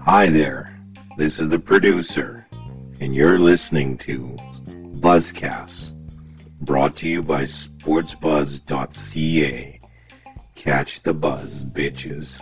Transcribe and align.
Hi 0.00 0.30
there, 0.30 0.80
this 1.18 1.38
is 1.38 1.50
the 1.50 1.58
producer, 1.58 2.46
and 3.00 3.14
you're 3.14 3.38
listening 3.38 3.98
to 3.98 4.34
Buzzcast, 5.00 5.92
brought 6.62 6.96
to 6.96 7.06
you 7.06 7.22
by 7.22 7.42
sportsbuzz.ca. 7.42 9.80
Catch 10.54 11.02
the 11.02 11.12
buzz, 11.12 11.66
bitches. 11.66 12.40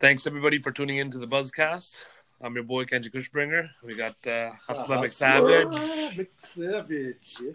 Thanks 0.00 0.26
everybody 0.26 0.58
for 0.58 0.72
tuning 0.72 0.96
in 0.96 1.12
to 1.12 1.18
the 1.18 1.28
Buzzcast. 1.28 2.06
I'm 2.44 2.56
your 2.56 2.64
boy 2.64 2.84
Kenji 2.84 3.08
Kushbringer. 3.08 3.70
We 3.84 3.94
got 3.94 4.16
uh, 4.26 4.50
Hustler 4.66 4.96
McSavage. 4.96 6.16
McSavage. 6.16 7.54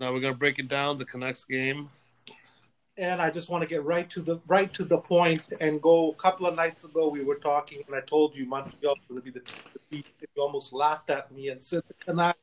Now 0.00 0.12
we're 0.12 0.18
gonna 0.18 0.34
break 0.34 0.58
it 0.58 0.66
down 0.66 0.98
the 0.98 1.04
Canucks 1.04 1.44
game. 1.44 1.88
And 2.96 3.22
I 3.22 3.30
just 3.30 3.48
want 3.48 3.62
to 3.62 3.68
get 3.68 3.84
right 3.84 4.10
to 4.10 4.20
the 4.20 4.40
right 4.48 4.74
to 4.74 4.84
the 4.84 4.98
point 4.98 5.42
and 5.60 5.80
go. 5.80 6.10
A 6.10 6.14
couple 6.16 6.48
of 6.48 6.56
nights 6.56 6.82
ago, 6.82 7.08
we 7.08 7.22
were 7.22 7.36
talking, 7.36 7.80
and 7.86 7.94
I 7.94 8.00
told 8.00 8.34
you 8.34 8.46
Montreal 8.46 8.96
was 8.96 9.04
going 9.08 9.20
to 9.20 9.24
be 9.24 9.30
the 9.30 9.46
team 9.46 9.60
to 9.72 9.80
beat. 9.88 10.06
You 10.20 10.42
almost 10.42 10.72
laughed 10.72 11.08
at 11.10 11.30
me 11.30 11.50
and 11.50 11.62
said 11.62 11.84
the 11.86 11.94
Canucks, 11.94 12.40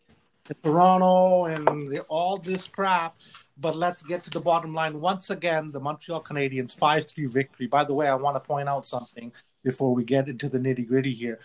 and 0.48 0.63
Toronto, 0.63 1.45
and 1.48 1.91
the, 1.91 1.99
all 2.04 2.38
this 2.38 2.65
crap. 2.65 3.17
But 3.57 3.75
let's 3.75 4.03
get 4.03 4.23
to 4.25 4.29
the 4.29 4.41
bottom 4.41 4.73
line. 4.73 4.99
Once 4.99 5.29
again, 5.29 5.71
the 5.71 5.79
Montreal 5.79 6.21
Canadiens 6.21 6.77
5 6.77 7.05
3 7.05 7.25
victory. 7.27 7.67
By 7.67 7.85
the 7.85 7.93
way, 7.93 8.07
I 8.07 8.15
want 8.15 8.35
to 8.35 8.41
point 8.41 8.67
out 8.67 8.85
something 8.85 9.31
before 9.63 9.95
we 9.95 10.03
get 10.03 10.27
into 10.27 10.49
the 10.49 10.59
nitty 10.59 10.85
gritty 10.87 11.13
here. 11.13 11.39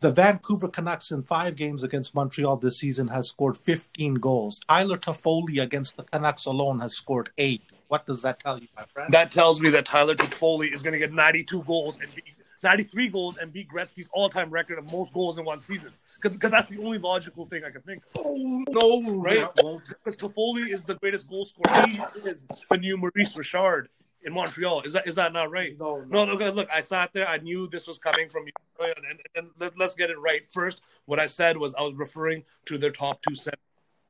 The 0.00 0.12
Vancouver 0.12 0.68
Canucks 0.68 1.10
in 1.10 1.24
five 1.24 1.56
games 1.56 1.82
against 1.82 2.14
Montreal 2.14 2.56
this 2.56 2.78
season 2.78 3.08
has 3.08 3.28
scored 3.28 3.56
15 3.56 4.14
goals. 4.14 4.60
Tyler 4.68 4.96
Toffoli 4.96 5.60
against 5.60 5.96
the 5.96 6.04
Canucks 6.04 6.46
alone 6.46 6.78
has 6.78 6.96
scored 6.96 7.30
eight. 7.36 7.62
What 7.88 8.06
does 8.06 8.22
that 8.22 8.40
tell 8.40 8.58
you, 8.58 8.68
my 8.76 8.84
friend? 8.94 9.12
That 9.12 9.30
tells 9.30 9.60
me 9.60 9.70
that 9.70 9.86
Tyler 9.86 10.14
Toffoli 10.14 10.72
is 10.72 10.82
gonna 10.82 10.98
get 10.98 11.12
92 11.12 11.64
goals 11.64 11.98
and 12.00 12.12
beat 12.14 12.35
93 12.62 13.08
goals 13.08 13.36
and 13.36 13.52
beat 13.52 13.68
Gretzky's 13.68 14.08
all-time 14.12 14.50
record 14.50 14.78
of 14.78 14.90
most 14.90 15.12
goals 15.12 15.38
in 15.38 15.44
one 15.44 15.58
season. 15.58 15.92
Because 16.22 16.50
that's 16.50 16.68
the 16.68 16.78
only 16.78 16.98
logical 16.98 17.44
thing 17.46 17.62
I 17.64 17.70
can 17.70 17.82
think 17.82 18.02
of. 18.16 18.22
Oh, 18.24 18.64
no, 18.68 19.18
Right? 19.20 19.46
Because 19.54 20.16
Toffoli 20.16 20.72
is 20.72 20.84
the 20.84 20.94
greatest 20.94 21.28
goal 21.28 21.44
scorer. 21.44 21.86
He 21.86 21.98
is 21.98 22.40
the 22.70 22.76
new 22.76 22.96
Maurice 22.96 23.36
Richard 23.36 23.88
in 24.26 24.32
Montreal. 24.32 24.82
Is 24.82 24.92
that 24.92 25.06
is 25.06 25.14
that 25.14 25.32
not 25.32 25.50
right? 25.50 25.78
No, 25.78 26.04
No, 26.08 26.24
no, 26.24 26.32
okay, 26.32 26.50
look, 26.50 26.68
I 26.72 26.80
sat 26.80 27.12
there. 27.12 27.28
I 27.28 27.38
knew 27.38 27.68
this 27.68 27.86
was 27.86 27.98
coming 27.98 28.28
from 28.28 28.46
you. 28.46 28.52
And, 28.80 29.06
and, 29.08 29.20
and 29.36 29.48
let, 29.58 29.80
us 29.80 29.94
get 29.94 30.10
it 30.10 30.18
right. 30.18 30.42
First, 30.50 30.82
what 31.06 31.20
I 31.20 31.26
said 31.28 31.56
was 31.56 31.74
I 31.74 31.82
was 31.82 31.94
referring 31.94 32.44
to 32.66 32.76
their 32.76 32.90
top 32.90 33.20
two 33.22 33.34
centers, 33.34 33.60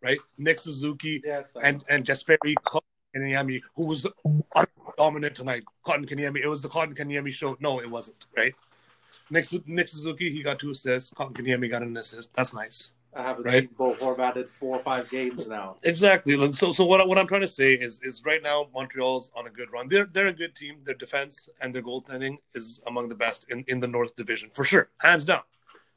right? 0.03 0.19
Nick 0.39 0.59
Suzuki 0.59 1.23
Yes, 1.25 1.55
and, 1.63 1.85
and 1.89 2.05
Jesperi 2.05 2.55
Kotkaniemi, 3.17 3.63
who 3.75 3.87
was 3.87 4.07
dominant 4.97 5.35
tonight. 5.35 5.65
Kotkaniemi. 5.85 6.41
It 6.43 6.49
was 6.49 6.63
the 6.63 6.69
Kotkaniemi 6.69 7.33
show. 7.33 7.57
No, 7.61 7.81
it 7.81 7.91
wasn't, 7.91 8.27
right? 8.37 8.55
Nick, 9.31 9.45
Su- 9.47 9.63
Nick 9.67 9.89
Suzuki, 9.89 10.31
he 10.31 10.43
got 10.43 10.59
two 10.59 10.71
assists. 10.71 11.13
Kotkaniemi 11.13 11.71
got 11.71 11.83
an 11.83 11.97
assist. 11.97 12.33
That's 12.35 12.55
nice. 12.55 12.95
I 13.15 13.23
haven't 13.23 13.45
Right. 13.45 13.63
seen 13.65 13.71
Bo 13.79 13.95
Horvat 13.95 14.37
in 14.37 14.47
four 14.47 14.77
or 14.77 14.83
five 14.83 15.09
games 15.09 15.49
now. 15.49 15.77
Exactly. 15.83 16.35
So, 16.53 16.75
so 16.75 16.85
what, 16.85 17.09
what 17.09 17.17
I'm 17.17 17.27
trying 17.27 17.41
to 17.41 17.49
say 17.49 17.73
is, 17.73 17.99
is 18.03 18.23
right 18.27 18.43
now 18.43 18.69
Montreal's 18.75 19.33
on 19.35 19.47
a 19.47 19.51
good 19.51 19.73
run. 19.73 19.89
They're 19.89 20.05
they're 20.05 20.27
a 20.27 20.35
good 20.35 20.55
team. 20.55 20.81
Their 20.85 20.95
defense 20.95 21.49
and 21.63 21.75
their 21.75 21.83
goaltending 21.83 22.37
is 22.55 22.83
among 22.87 23.09
the 23.09 23.15
best 23.15 23.47
in, 23.51 23.65
in 23.69 23.81
the 23.81 23.89
North 23.89 24.15
Division 24.17 24.51
for 24.51 24.65
sure, 24.65 24.91
hands 24.99 25.25
down. 25.25 25.41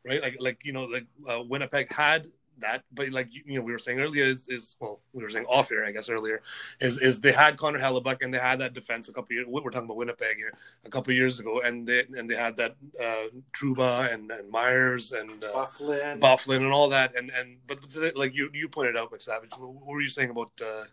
Right? 0.07 0.21
Like 0.21 0.37
like 0.39 0.59
you 0.63 0.71
know 0.71 0.85
like 0.85 1.07
uh, 1.27 1.41
Winnipeg 1.43 1.91
had 1.91 2.27
that, 2.61 2.83
but 2.91 3.09
like 3.09 3.27
you, 3.31 3.43
know 3.55 3.61
we 3.61 3.71
were 3.71 3.79
saying 3.79 3.99
earlier 3.99 4.25
is 4.25 4.47
is 4.47 4.75
well 4.79 5.01
we 5.13 5.23
were 5.23 5.29
saying 5.29 5.45
off 5.47 5.71
air 5.71 5.85
I 5.85 5.91
guess 5.91 6.09
earlier 6.09 6.41
is 6.79 6.97
is 6.99 7.21
they 7.21 7.31
had 7.31 7.57
Connor 7.57 7.79
Hellebuyck 7.79 8.21
and 8.21 8.33
they 8.33 8.37
had 8.39 8.59
that 8.59 8.73
defense 8.73 9.09
a 9.09 9.13
couple 9.13 9.33
years. 9.35 9.45
We're 9.47 9.61
talking 9.71 9.85
about 9.85 9.97
Winnipeg 9.97 10.37
here 10.37 10.53
a 10.85 10.89
couple 10.89 11.13
years 11.13 11.39
ago, 11.39 11.61
and 11.61 11.87
they 11.87 12.05
and 12.17 12.29
they 12.29 12.35
had 12.35 12.57
that 12.57 12.75
uh, 13.01 13.27
Trouba 13.53 14.13
and, 14.13 14.31
and 14.31 14.49
Myers 14.49 15.11
and. 15.11 15.43
Uh, 15.43 15.51
Byfuglien. 15.53 16.19
Byfuglien 16.19 16.57
and 16.57 16.73
all 16.73 16.89
that, 16.89 17.15
and 17.15 17.31
and 17.31 17.57
but 17.67 17.81
the- 17.89 18.13
like 18.15 18.33
you 18.33 18.49
you 18.53 18.67
pointed 18.69 18.97
out, 18.97 19.11
McSavage. 19.11 19.57
What 19.59 19.85
were 19.85 20.01
you 20.01 20.09
saying 20.09 20.29
about 20.29 20.51
uh, 20.61 20.83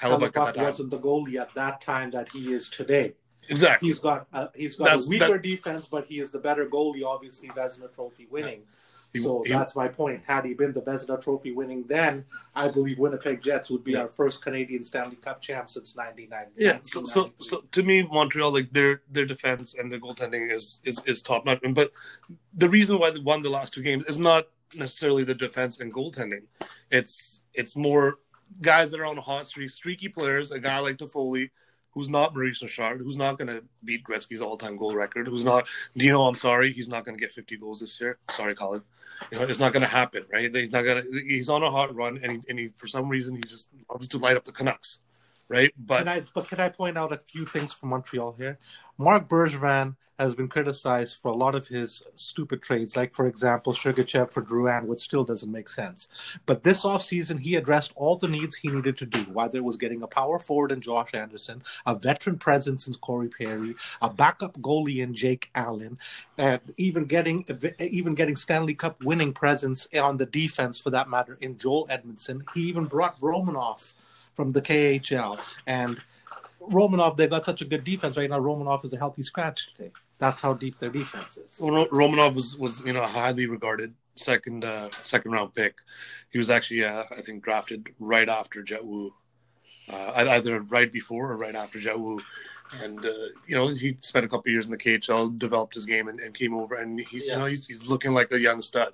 Hellebuyck 0.00 0.28
at 0.28 0.34
that 0.34 0.54
Hellebuyck 0.54 0.62
wasn't 0.62 0.90
the 0.90 0.98
goalie 0.98 1.36
at 1.36 1.54
that 1.54 1.80
time 1.80 2.10
that 2.12 2.28
he 2.30 2.52
is 2.52 2.68
today. 2.68 3.14
Exactly. 3.50 3.88
He's 3.88 3.98
got 3.98 4.26
a, 4.34 4.50
he's 4.54 4.76
got 4.76 4.84
That's- 4.84 5.06
a 5.06 5.08
weaker 5.08 5.38
defense, 5.38 5.88
but 5.88 6.04
he 6.06 6.20
is 6.20 6.30
the 6.30 6.38
better 6.38 6.66
goalie. 6.66 7.04
Obviously, 7.04 7.48
Vezina 7.48 7.92
Trophy 7.94 8.26
winning. 8.30 8.60
He- 8.60 8.66
so 9.16 9.42
he- 9.42 9.50
that's 9.52 9.74
my 9.74 9.88
point. 9.88 10.22
Had 10.26 10.44
he 10.44 10.54
been 10.54 10.72
the 10.72 10.82
Vezina 10.82 11.20
Trophy 11.20 11.52
winning, 11.52 11.84
then 11.88 12.24
I 12.54 12.68
believe 12.68 12.98
Winnipeg 12.98 13.40
Jets 13.42 13.70
would 13.70 13.82
be 13.84 13.92
Yeah. 13.92 14.02
our 14.02 14.08
first 14.08 14.42
Canadian 14.42 14.84
Stanley 14.84 15.16
Cup 15.16 15.40
champ 15.40 15.70
since 15.70 15.96
'99. 15.96 16.46
Yeah. 16.56 16.78
So, 16.82 17.04
so 17.04 17.32
so 17.40 17.62
to 17.72 17.82
me, 17.82 18.02
Montreal 18.02 18.52
like 18.52 18.72
their 18.72 19.02
their 19.10 19.24
defense 19.24 19.74
and 19.74 19.90
their 19.90 20.00
goaltending 20.00 20.52
is 20.52 20.80
is 20.84 21.00
is 21.06 21.22
top 21.22 21.44
notch. 21.46 21.60
But 21.72 21.92
the 22.54 22.68
reason 22.68 22.98
why 22.98 23.10
they 23.10 23.20
won 23.20 23.42
the 23.42 23.50
last 23.50 23.72
two 23.72 23.82
games 23.82 24.04
is 24.06 24.18
not 24.18 24.48
necessarily 24.74 25.24
the 25.24 25.34
defense 25.34 25.80
and 25.80 25.92
goaltending. 25.92 26.42
It's 26.90 27.42
it's 27.54 27.76
more 27.76 28.18
guys 28.60 28.90
that 28.90 29.00
are 29.00 29.06
on 29.06 29.18
a 29.18 29.22
hot 29.22 29.46
streak, 29.46 29.70
streaky 29.70 30.08
players. 30.08 30.52
A 30.52 30.60
guy 30.60 30.78
like 30.80 30.98
Toffoli. 30.98 31.50
Who's 31.92 32.08
not 32.08 32.34
Maurice 32.34 32.62
Richard? 32.62 33.00
Who's 33.00 33.16
not 33.16 33.38
going 33.38 33.48
to 33.48 33.64
beat 33.84 34.04
Gretzky's 34.04 34.40
all-time 34.40 34.76
goal 34.76 34.94
record? 34.94 35.26
Who's 35.26 35.44
not? 35.44 35.66
Dino, 35.96 36.22
I'm 36.22 36.34
sorry, 36.34 36.72
he's 36.72 36.88
not 36.88 37.04
going 37.04 37.16
to 37.16 37.20
get 37.20 37.32
50 37.32 37.56
goals 37.56 37.80
this 37.80 38.00
year. 38.00 38.18
Sorry, 38.30 38.54
Colin. 38.54 38.82
You 39.32 39.38
know, 39.38 39.44
it's 39.46 39.58
not 39.58 39.72
going 39.72 39.82
to 39.82 39.88
happen, 39.88 40.24
right? 40.32 40.54
He's 40.54 40.70
not 40.70 40.82
going 40.82 41.02
to. 41.02 41.20
He's 41.26 41.48
on 41.48 41.62
a 41.62 41.70
hot 41.70 41.94
run, 41.94 42.20
and 42.22 42.32
he, 42.32 42.40
and 42.48 42.58
he, 42.58 42.70
for 42.76 42.86
some 42.86 43.08
reason, 43.08 43.36
he 43.36 43.42
just 43.42 43.68
loves 43.90 44.06
to 44.08 44.18
light 44.18 44.36
up 44.36 44.44
the 44.44 44.52
Canucks, 44.52 45.00
right? 45.48 45.72
But 45.76 45.98
Can 45.98 46.08
I, 46.08 46.22
but 46.34 46.46
can 46.48 46.60
I 46.60 46.68
point 46.68 46.96
out 46.96 47.12
a 47.12 47.16
few 47.16 47.44
things 47.44 47.72
from 47.72 47.88
Montreal 47.88 48.36
here? 48.38 48.58
Marc 48.98 49.28
Bergevin 49.28 49.96
has 50.18 50.34
been 50.34 50.48
criticized 50.48 51.16
for 51.22 51.30
a 51.30 51.36
lot 51.36 51.54
of 51.54 51.68
his 51.68 52.02
stupid 52.16 52.60
trades, 52.60 52.96
like, 52.96 53.14
for 53.14 53.28
example, 53.28 53.72
Sergachev 53.72 54.32
for 54.32 54.42
Drouin, 54.42 54.86
which 54.86 55.00
still 55.00 55.22
doesn't 55.22 55.52
make 55.52 55.68
sense. 55.68 56.08
But 56.44 56.64
this 56.64 56.82
offseason, 56.82 57.38
he 57.38 57.54
addressed 57.54 57.92
all 57.94 58.16
the 58.16 58.26
needs 58.26 58.56
he 58.56 58.68
needed 58.68 58.96
to 58.96 59.06
do, 59.06 59.20
whether 59.32 59.58
it 59.58 59.64
was 59.64 59.76
getting 59.76 60.02
a 60.02 60.08
power 60.08 60.40
forward 60.40 60.72
in 60.72 60.80
Josh 60.80 61.14
Anderson, 61.14 61.62
a 61.86 61.94
veteran 61.94 62.36
presence 62.36 62.88
in 62.88 62.94
Corey 62.94 63.28
Perry, 63.28 63.76
a 64.02 64.10
backup 64.10 64.58
goalie 64.60 64.98
in 64.98 65.14
Jake 65.14 65.50
Allen, 65.54 65.98
and 66.36 66.60
even 66.76 67.04
getting 67.04 67.44
even 67.78 68.16
getting 68.16 68.34
Stanley 68.34 68.74
Cup 68.74 69.04
winning 69.04 69.32
presence 69.32 69.86
on 69.94 70.16
the 70.16 70.26
defense, 70.26 70.80
for 70.80 70.90
that 70.90 71.08
matter, 71.08 71.38
in 71.40 71.56
Joel 71.56 71.86
Edmundson. 71.86 72.42
He 72.54 72.62
even 72.62 72.86
brought 72.86 73.20
Romanov 73.20 73.94
from 74.34 74.50
the 74.50 74.62
KHL. 74.62 75.38
And 75.64 76.00
Romanov, 76.60 77.16
they 77.16 77.28
got 77.28 77.44
such 77.44 77.62
a 77.62 77.64
good 77.64 77.84
defense 77.84 78.16
right 78.16 78.28
now. 78.28 78.38
Romanov 78.40 78.84
is 78.84 78.92
a 78.92 78.98
healthy 78.98 79.22
scratch 79.22 79.72
today. 79.74 79.90
That's 80.18 80.40
how 80.40 80.54
deep 80.54 80.78
their 80.78 80.90
defense 80.90 81.36
is. 81.36 81.60
Well, 81.62 81.72
Ro- 81.72 81.88
Romanov 81.88 82.34
was, 82.34 82.56
was 82.56 82.82
you 82.84 82.92
know 82.92 83.02
a 83.02 83.06
highly 83.06 83.46
regarded 83.46 83.94
second 84.16 84.64
uh, 84.64 84.90
second 85.02 85.32
round 85.32 85.54
pick. 85.54 85.78
He 86.30 86.38
was 86.38 86.50
actually 86.50 86.84
uh, 86.84 87.04
I 87.16 87.20
think 87.20 87.42
drafted 87.42 87.88
right 87.98 88.28
after 88.28 88.62
Jett 88.62 88.84
Woo, 88.84 89.14
uh, 89.92 90.12
either 90.16 90.60
right 90.60 90.92
before 90.92 91.32
or 91.32 91.36
right 91.36 91.54
after 91.54 91.78
Jett 91.78 91.98
Woo, 91.98 92.20
and 92.82 93.04
uh, 93.04 93.12
you 93.46 93.54
know 93.54 93.68
he 93.68 93.96
spent 94.00 94.26
a 94.26 94.28
couple 94.28 94.50
years 94.50 94.66
in 94.66 94.72
the 94.72 94.78
KHL, 94.78 95.38
developed 95.38 95.74
his 95.74 95.86
game, 95.86 96.08
and, 96.08 96.20
and 96.20 96.34
came 96.34 96.54
over, 96.54 96.74
and 96.74 97.00
he's 97.00 97.24
you 97.24 97.36
know 97.36 97.44
he's, 97.44 97.66
he's 97.66 97.88
looking 97.88 98.12
like 98.12 98.32
a 98.32 98.40
young 98.40 98.62
stud, 98.62 98.92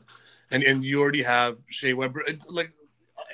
and 0.50 0.62
and 0.62 0.84
you 0.84 1.00
already 1.00 1.22
have 1.22 1.56
Shea 1.68 1.94
Weber, 1.94 2.22
it's 2.26 2.46
like 2.48 2.72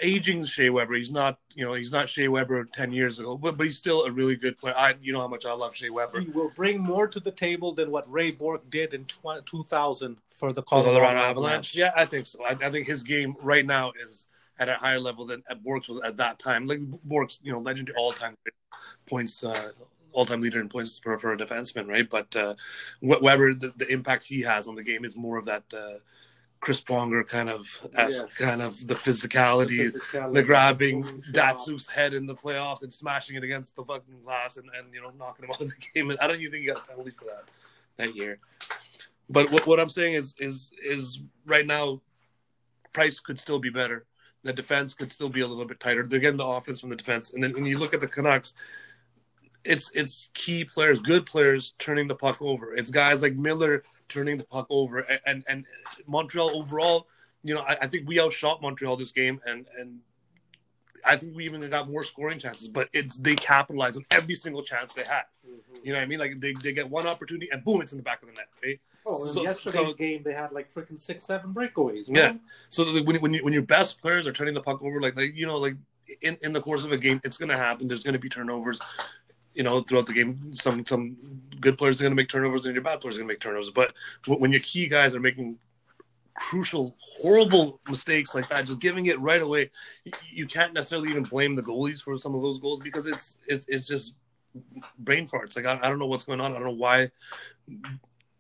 aging 0.03 0.45
Shea 0.45 0.71
Weber. 0.71 0.95
He's 0.95 1.13
not 1.13 1.39
you 1.55 1.65
know 1.65 1.75
he's 1.75 1.93
not 1.93 2.09
Shea 2.09 2.29
Weber 2.29 2.65
ten 2.73 2.93
years 2.93 3.19
ago, 3.19 3.37
but 3.37 3.57
but 3.57 3.67
he's 3.67 3.79
still 3.79 4.05
a 4.05 4.13
really 4.13 4.37
good 4.37 4.59
player. 4.59 4.75
I 4.77 4.95
you 5.01 5.13
know 5.13 5.21
how 5.21 5.29
much 5.29 5.47
I 5.47 5.53
love 5.53 5.75
Shea 5.75 5.91
Weber. 5.91 6.21
He 6.21 6.31
will 6.31 6.53
bring 6.55 6.81
more 6.81 7.09
to 7.09 7.21
the 7.21 7.31
table 7.31 7.73
than 7.75 7.91
what 7.91 8.11
Ray 8.11 8.31
Bourque 8.31 8.69
did 8.71 8.95
in 8.95 9.05
20, 9.05 9.43
2000 9.45 10.17
for 10.31 10.53
the 10.53 10.63
Colorado, 10.63 10.93
Colorado 10.93 11.19
Avalanche. 11.19 11.75
Avalanche. 11.75 11.77
Yeah, 11.77 11.93
I 11.97 12.05
think 12.05 12.27
so. 12.27 12.45
I, 12.45 12.51
I 12.51 12.71
think 12.71 12.87
his 12.87 13.03
game 13.03 13.37
right 13.43 13.67
now 13.67 13.93
is 14.01 14.27
at 14.61 14.69
a 14.69 14.75
higher 14.75 15.01
level 15.01 15.25
than 15.25 15.43
at 15.49 15.65
Bourque's 15.65 15.89
was 15.89 16.01
at 16.03 16.19
that 16.19 16.39
time. 16.39 16.67
Like 16.67 16.81
Bourque's, 17.05 17.41
you 17.43 17.51
know, 17.51 17.59
legendary 17.59 17.97
all-time 17.97 18.37
points, 19.09 19.43
uh, 19.43 19.73
all-time 20.13 20.43
leader 20.43 20.61
in 20.61 20.69
points 20.69 20.99
for, 20.99 21.19
for 21.19 21.33
a 21.33 21.37
defenseman, 21.37 21.89
right? 21.89 22.09
But 22.09 22.37
uh, 22.37 22.55
Weber, 23.01 23.55
the, 23.55 23.73
the 23.75 23.91
impact 23.91 24.25
he 24.25 24.43
has 24.43 24.69
on 24.69 24.75
the 24.75 24.83
game 24.83 25.05
is 25.05 25.17
more 25.17 25.39
of 25.39 25.47
that 25.47 25.65
uh, 25.73 25.95
Chris 26.61 26.83
Pronger 26.85 27.27
kind 27.27 27.49
of, 27.49 27.67
Yes. 27.97 28.23
kind 28.37 28.61
of 28.61 28.87
the 28.87 28.95
physicality, 28.95 29.91
physicality, 29.93 30.35
the 30.35 30.43
grabbing. 30.43 31.05
Datsyuk's 31.33 31.89
head 31.89 32.13
in 32.13 32.27
the 32.27 32.35
playoffs 32.35 32.83
and 32.83 32.93
smashing 32.93 33.37
it 33.37 33.43
against 33.45 33.77
the 33.77 33.85
fucking 33.85 34.21
glass 34.23 34.57
and, 34.59 34.69
and 34.77 34.93
you 34.93 35.01
know 35.01 35.11
knocking 35.19 35.47
him 35.47 35.51
out 35.55 35.61
of 35.61 35.69
the 35.69 35.75
game. 35.95 36.11
And 36.11 36.19
I 36.21 36.27
don't 36.27 36.39
even 36.41 36.53
think 36.53 36.63
he 36.63 36.69
got 36.69 36.83
a 36.85 36.87
penalty 36.87 37.13
for 37.13 37.25
that 37.25 37.45
that 37.97 38.15
year. 38.15 38.39
But 39.31 39.51
what, 39.53 39.67
what 39.67 39.81
I'm 39.81 39.89
saying 39.91 40.15
is 40.15 40.35
is 40.39 40.71
is 40.85 41.21
right 41.47 41.67
now, 41.67 42.03
Price 42.93 43.21
could 43.21 43.39
still 43.41 43.59
be 43.59 43.71
better. 43.71 44.05
The 44.43 44.53
defense 44.53 44.95
could 44.95 45.13
still 45.13 45.29
be 45.29 45.41
a 45.43 45.47
little 45.47 45.65
bit 45.67 45.81
tighter. 45.81 46.07
They're 46.07 46.19
getting 46.21 46.39
the 46.39 46.47
offense 46.47 46.81
from 46.81 46.91
the 46.91 46.97
defense, 46.97 47.33
and 47.33 47.43
then 47.43 47.53
when 47.55 47.65
you 47.67 47.79
look 47.79 47.95
at 47.95 48.01
the 48.01 48.09
Canucks, 48.09 48.55
it's 49.65 49.91
it's 49.95 50.31
key 50.35 50.65
players, 50.65 50.99
good 50.99 51.25
players 51.27 51.75
turning 51.79 52.09
the 52.09 52.15
puck 52.15 52.41
over. 52.43 52.75
It's 52.75 52.91
guys 52.91 53.23
like 53.23 53.35
Miller 53.35 53.85
turning 54.11 54.37
the 54.37 54.45
puck 54.45 54.67
over, 54.69 55.07
and 55.25 55.45
and, 55.49 55.65
Montreal 56.07 56.51
overall 56.51 57.07
you 57.43 57.55
know, 57.55 57.61
I, 57.63 57.77
I 57.83 57.87
think 57.87 58.07
we 58.07 58.21
outshot 58.21 58.61
Montreal 58.63 58.97
this 58.97 59.13
game, 59.13 59.41
and 59.47 59.67
and 59.79 60.01
I 61.05 61.17
think 61.17 61.35
we 61.35 61.45
even 61.45 61.69
got 61.71 61.91
more 61.91 62.05
scoring 62.05 62.39
chances. 62.39 62.69
But 62.69 62.89
it's 62.93 63.17
they 63.17 63.35
capitalized 63.35 63.97
on 63.97 64.05
every 64.11 64.35
single 64.35 64.63
chance 64.63 64.93
they 64.93 65.05
had. 65.05 65.23
Mhm. 65.47 65.85
You 65.85 65.93
know 65.93 65.99
what 65.99 66.03
I 66.03 66.07
mean? 66.07 66.19
Like 66.19 66.41
they, 66.41 66.53
they 66.53 66.73
get 66.73 66.91
one 66.91 67.07
opportunity, 67.07 67.49
and 67.51 67.65
boom, 67.65 67.81
it's 67.81 67.93
in 67.93 67.99
the 67.99 68.05
back 68.05 68.23
of 68.23 68.29
the 68.29 68.35
net. 68.35 68.49
Right? 68.63 68.81
Oh, 69.07 69.25
in 69.27 69.33
So- 69.33 69.43
yesterday's 69.43 69.89
so- 69.89 69.95
game, 69.95 70.23
they 70.23 70.35
had 70.35 70.53
like 70.53 70.71
freaking 70.73 71.01
six, 71.01 71.25
seven 71.25 71.55
breakaways. 71.55 72.09
Yeah. 72.09 72.35
So 72.69 72.85
when 73.03 73.17
when 73.21 73.35
you, 73.35 73.45
when 73.45 73.53
your 73.53 73.63
best 73.63 74.01
players 74.01 74.27
are 74.27 74.33
turning 74.33 74.55
the 74.55 74.63
puck 74.63 74.83
over, 74.83 75.01
like 75.01 75.17
like 75.17 75.35
you 75.35 75.47
know, 75.47 75.57
like 75.57 75.77
in, 76.21 76.37
in 76.43 76.53
the 76.53 76.61
course 76.61 76.85
of 76.85 76.93
a 76.93 76.99
game, 76.99 77.21
it's 77.25 77.39
gonna 77.39 77.57
happen. 77.57 77.89
There's 77.89 78.03
gonna 78.03 78.19
be 78.19 78.29
turnovers. 78.29 78.79
You 79.55 79.65
know, 79.65 79.81
throughout 79.81 80.07
the 80.07 80.13
game, 80.13 80.55
some 80.55 80.87
some 80.87 81.17
good 81.61 81.77
players 81.77 82.01
are 82.01 82.05
gonna 82.05 82.15
make 82.15 82.29
turnovers, 82.29 82.67
and 82.67 82.75
your 82.75 82.85
bad 82.85 83.01
players 83.01 83.17
are 83.17 83.21
gonna 83.21 83.29
make 83.29 83.41
turnovers. 83.41 83.71
But 83.71 83.95
when 84.27 84.53
your 84.53 84.61
key 84.61 84.89
guys 84.89 85.15
are 85.15 85.21
making 85.21 85.59
crucial, 86.35 86.97
horrible 87.21 87.81
mistakes 87.89 88.35
like 88.35 88.49
that, 88.49 88.67
just 88.67 88.81
giving 88.81 89.07
it 89.07 89.21
right 89.21 89.43
away, 89.43 89.71
you, 90.05 90.13
you 90.33 90.47
can't 90.47 90.73
necessarily 90.73 91.11
even 91.11 91.25
blame 91.25 91.57
the 91.57 91.63
goalies 91.63 92.03
for 92.03 92.17
some 92.17 92.35
of 92.35 92.43
those 92.43 92.59
goals 92.59 92.81
because 92.81 93.07
it's 93.07 93.39
it's, 93.47 93.67
it's 93.69 93.87
just 93.87 94.15
brain 94.99 95.27
farts. 95.27 95.57
Like 95.57 95.67
I, 95.67 95.79
I 95.83 95.89
don't 95.89 95.99
know 95.99 96.07
what's 96.07 96.25
going 96.25 96.41
on. 96.41 96.53
I 96.53 96.55
don't 96.55 96.65
know 96.65 96.71
why 96.71 97.11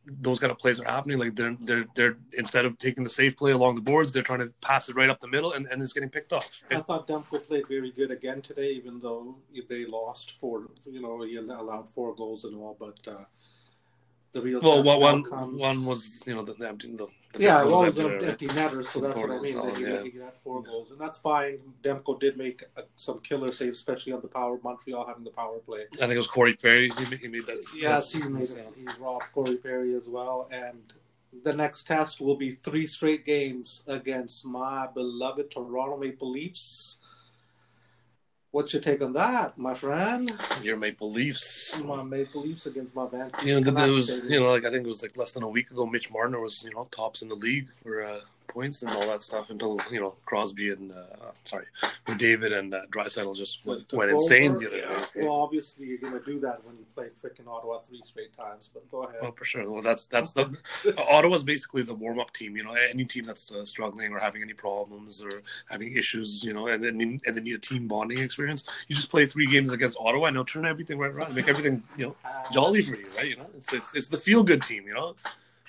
those 0.06 0.38
kind 0.38 0.50
of 0.50 0.58
plays 0.58 0.80
are 0.80 0.84
happening. 0.84 1.18
Like 1.18 1.34
they're 1.34 1.56
they're 1.60 1.84
they're 1.94 2.16
instead 2.32 2.64
of 2.64 2.78
taking 2.78 3.04
the 3.04 3.10
safe 3.10 3.36
play 3.36 3.52
along 3.52 3.74
the 3.74 3.80
boards, 3.80 4.12
they're 4.12 4.22
trying 4.22 4.40
to 4.40 4.52
pass 4.60 4.88
it 4.88 4.96
right 4.96 5.10
up 5.10 5.20
the 5.20 5.28
middle, 5.28 5.52
and, 5.52 5.66
and 5.66 5.82
it's 5.82 5.92
getting 5.92 6.08
picked 6.08 6.32
off. 6.32 6.62
I 6.70 6.76
thought 6.80 7.06
Demko 7.06 7.46
played 7.46 7.68
very 7.68 7.90
good 7.90 8.10
again 8.10 8.40
today, 8.42 8.70
even 8.72 9.00
though 9.00 9.36
they 9.68 9.84
lost 9.84 10.32
four. 10.32 10.68
You 10.84 11.02
know, 11.02 11.22
he 11.22 11.36
allowed 11.36 11.88
four 11.88 12.14
goals 12.14 12.44
and 12.44 12.56
all, 12.56 12.76
but 12.78 12.98
uh, 13.06 13.24
the 14.32 14.40
real 14.42 14.60
Well, 14.60 14.82
one 14.82 15.00
one, 15.00 15.22
comes- 15.24 15.58
one 15.58 15.84
was 15.84 16.22
you 16.26 16.34
know 16.34 16.42
the, 16.42 16.54
the, 16.54 16.72
the 16.96 17.08
yeah, 17.38 17.62
well, 17.62 17.84
it 17.84 17.96
empty 17.98 18.16
an 18.16 18.24
empty 18.24 18.48
netter, 18.48 18.84
so 18.84 19.00
that's 19.00 19.20
what 19.20 19.30
I 19.30 19.38
mean. 19.38 19.56
that 19.56 19.76
he, 19.76 19.84
yeah. 19.84 20.02
he 20.02 20.18
had 20.18 20.34
four 20.42 20.62
goals, 20.62 20.90
and 20.90 21.00
that's 21.00 21.18
fine. 21.18 21.58
Demko 21.82 22.18
did 22.18 22.36
make 22.36 22.64
uh, 22.76 22.82
some 22.96 23.20
killer 23.20 23.52
saves, 23.52 23.78
especially 23.78 24.12
on 24.12 24.20
the 24.20 24.28
power. 24.28 24.58
Montreal 24.62 25.06
having 25.06 25.24
the 25.24 25.30
power 25.30 25.58
play. 25.58 25.84
I 25.94 25.96
think 25.96 26.12
it 26.12 26.18
was 26.18 26.26
Corey 26.26 26.54
Perry. 26.54 26.90
He 26.90 27.04
made, 27.04 27.20
he 27.20 27.28
made 27.28 27.46
that. 27.46 27.64
Yes, 27.76 28.12
he 28.12 28.20
made 28.22 28.42
it. 28.42 28.74
He 28.76 28.86
robbed 29.00 29.26
Corey 29.32 29.56
Perry 29.56 29.94
as 29.94 30.08
well, 30.08 30.48
and 30.50 30.92
the 31.44 31.52
next 31.52 31.86
test 31.86 32.20
will 32.20 32.36
be 32.36 32.52
three 32.52 32.86
straight 32.86 33.24
games 33.24 33.82
against 33.86 34.44
my 34.44 34.88
beloved 34.88 35.50
Toronto 35.50 35.96
Maple 35.96 36.30
Leafs. 36.30 36.98
What's 38.52 38.72
your 38.72 38.82
take 38.82 39.00
on 39.00 39.12
that, 39.12 39.56
my 39.56 39.74
friend? 39.74 40.32
Your 40.60 40.76
Maple 40.76 41.08
Leafs. 41.08 41.78
My 41.84 42.02
Maple 42.02 42.42
Leafs 42.42 42.66
against 42.66 42.96
my 42.96 43.06
Vancouver. 43.06 43.46
You 43.46 43.60
know, 43.60 43.70
there 43.70 43.92
was, 43.92 44.16
you 44.24 44.40
know, 44.40 44.50
like 44.50 44.64
I 44.64 44.70
think 44.70 44.84
it 44.84 44.88
was 44.88 45.02
like 45.02 45.16
less 45.16 45.34
than 45.34 45.44
a 45.44 45.48
week 45.48 45.70
ago. 45.70 45.86
Mitch 45.86 46.10
Marner 46.10 46.40
was, 46.40 46.64
you 46.64 46.74
know, 46.74 46.88
tops 46.90 47.22
in 47.22 47.28
the 47.28 47.36
league 47.36 47.68
for 47.80 48.04
uh, 48.04 48.20
points 48.52 48.82
and 48.82 48.92
all 48.92 49.06
that 49.06 49.22
stuff 49.22 49.50
until 49.50 49.80
you 49.90 50.00
know 50.00 50.14
Crosby 50.26 50.70
and 50.70 50.92
uh, 50.92 51.32
sorry, 51.44 51.66
David 52.16 52.52
and 52.52 52.74
uh, 52.74 52.82
Draisaitl 52.90 53.36
just 53.36 53.64
went, 53.64 53.92
went 53.92 54.10
insane 54.10 54.54
the 54.54 54.66
other 54.66 54.80
day. 54.80 55.26
Well, 55.26 55.34
obviously 55.34 55.86
you're 55.86 55.98
going 55.98 56.12
to 56.12 56.24
do 56.24 56.40
that 56.40 56.64
when 56.64 56.76
you 56.76 56.84
play 56.94 57.06
freaking 57.06 57.46
Ottawa 57.48 57.78
three 57.78 58.02
straight 58.04 58.36
times. 58.36 58.68
But 58.72 58.90
go 58.90 59.04
ahead. 59.04 59.20
Oh, 59.22 59.32
for 59.32 59.44
sure. 59.44 59.70
Well, 59.70 59.82
that's 59.82 60.06
that's 60.06 60.32
the 60.32 60.56
Ottawa's 61.08 61.44
basically 61.44 61.82
the 61.82 61.94
warm 61.94 62.20
up 62.20 62.32
team. 62.32 62.56
You 62.56 62.64
know, 62.64 62.74
any 62.74 63.04
team 63.04 63.24
that's 63.24 63.52
uh, 63.52 63.64
struggling 63.64 64.12
or 64.12 64.18
having 64.18 64.42
any 64.42 64.54
problems 64.54 65.22
or 65.22 65.42
having 65.68 65.92
issues, 65.96 66.44
you 66.44 66.52
know, 66.52 66.66
and 66.66 66.82
then 66.82 67.00
and 67.00 67.36
then 67.36 67.44
need 67.44 67.54
a 67.54 67.58
team 67.58 67.88
bonding 67.88 68.18
experience. 68.18 68.64
You 68.88 68.96
just 68.96 69.10
play 69.10 69.26
three 69.26 69.46
games 69.50 69.72
against 69.72 69.98
Ottawa, 70.00 70.26
and 70.26 70.36
they'll 70.36 70.44
turn 70.44 70.66
everything 70.66 70.98
right 70.98 71.10
around, 71.10 71.34
make 71.34 71.48
everything 71.48 71.82
you 71.96 72.06
know 72.06 72.16
jolly 72.52 72.82
for 72.82 72.96
you, 72.96 73.06
right? 73.16 73.30
You 73.30 73.36
know, 73.36 73.46
it's 73.56 73.72
it's, 73.72 73.94
it's 73.94 74.08
the 74.08 74.18
feel 74.18 74.42
good 74.42 74.62
team. 74.62 74.86
You 74.86 74.94
know, 74.94 75.14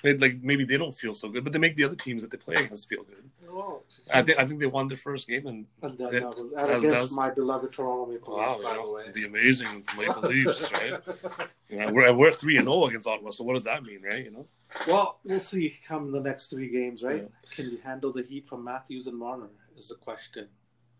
they, 0.02 0.16
like 0.16 0.42
maybe 0.42 0.64
they 0.64 0.76
don't 0.78 0.94
feel 0.94 1.14
so 1.14 1.28
good, 1.28 1.44
but 1.44 1.52
they 1.52 1.58
make 1.58 1.76
the 1.76 1.84
other 1.84 1.94
teams 1.96 2.22
that 2.22 2.30
they 2.30 2.36
play 2.38 2.56
against 2.56 2.88
feel 2.88 3.04
good. 3.04 3.24
Oh, 3.48 3.54
well, 3.56 3.84
I 4.12 4.22
think 4.22 4.38
I 4.38 4.44
think 4.46 4.60
they 4.60 4.66
won 4.66 4.88
their 4.88 4.96
first 4.96 5.28
game, 5.28 5.46
and 5.46 5.66
and 5.82 5.98
then 5.98 6.12
Yeah, 6.12 6.20
that 6.20 6.28
was 6.38 6.50
that- 6.54 6.68
against 6.78 6.88
that 6.96 7.02
was- 7.02 7.16
my 7.16 7.30
beloved 7.30 7.72
Toronto 7.72 8.06
Maple 8.12 8.36
wow, 8.36 8.48
Leafs, 8.48 8.58
you 8.58 8.64
by 8.64 8.74
the 8.74 8.90
way. 8.90 9.04
the 9.12 9.24
amazing 9.26 9.84
Maple 9.96 10.22
Leafs, 10.22 10.72
right? 10.72 10.94
You 11.68 11.78
know, 11.78 11.90
we're 11.90 12.12
we're 12.12 12.32
three 12.32 12.58
and 12.58 12.66
zero 12.66 12.84
against 12.84 13.08
Ottawa. 13.08 13.30
So 13.30 13.44
what 13.44 13.54
does 13.54 13.64
that 13.64 13.82
mean, 13.82 14.02
right? 14.02 14.22
You 14.22 14.30
know. 14.30 14.46
Well, 14.86 15.20
we'll 15.24 15.40
see 15.40 15.72
come 15.88 16.12
the 16.12 16.20
next 16.20 16.48
three 16.48 16.68
games, 16.68 17.02
right? 17.02 17.22
Yeah. 17.22 17.50
Can 17.50 17.70
you 17.70 17.78
handle 17.82 18.12
the 18.12 18.22
heat 18.22 18.46
from 18.46 18.62
Matthews 18.62 19.06
and 19.06 19.16
Marner? 19.18 19.48
Is 19.78 19.88
the 19.88 19.94
question. 19.94 20.48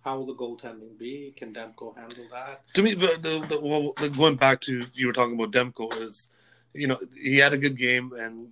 How 0.03 0.17
will 0.19 0.27
the 0.27 0.35
goaltending 0.35 0.97
be? 0.99 1.35
Can 1.37 1.53
Demko 1.53 1.95
handle 1.97 2.25
that? 2.33 2.63
to 2.75 2.83
me, 2.83 2.95
the, 2.95 3.09
the, 3.21 3.47
the 3.49 3.61
well, 3.61 3.93
going 4.17 4.37
back 4.37 4.63
to 4.63 4.83
you 4.95 5.07
were 5.07 5.13
talking 5.13 5.35
about 5.39 5.53
Demko 5.53 5.95
is, 6.01 6.31
you 6.73 6.87
know, 6.87 6.99
he 7.15 7.37
had 7.37 7.53
a 7.53 7.59
good 7.59 7.77
game, 7.77 8.13
and 8.15 8.49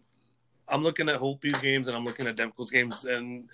I'm 0.71 0.83
looking 0.83 1.09
at 1.09 1.21
Holtby's 1.21 1.59
games 1.61 1.89
and 1.89 1.97
I'm 1.97 2.05
looking 2.05 2.27
at 2.27 2.37
Demko's 2.37 2.71
games, 2.71 3.05
and 3.05 3.49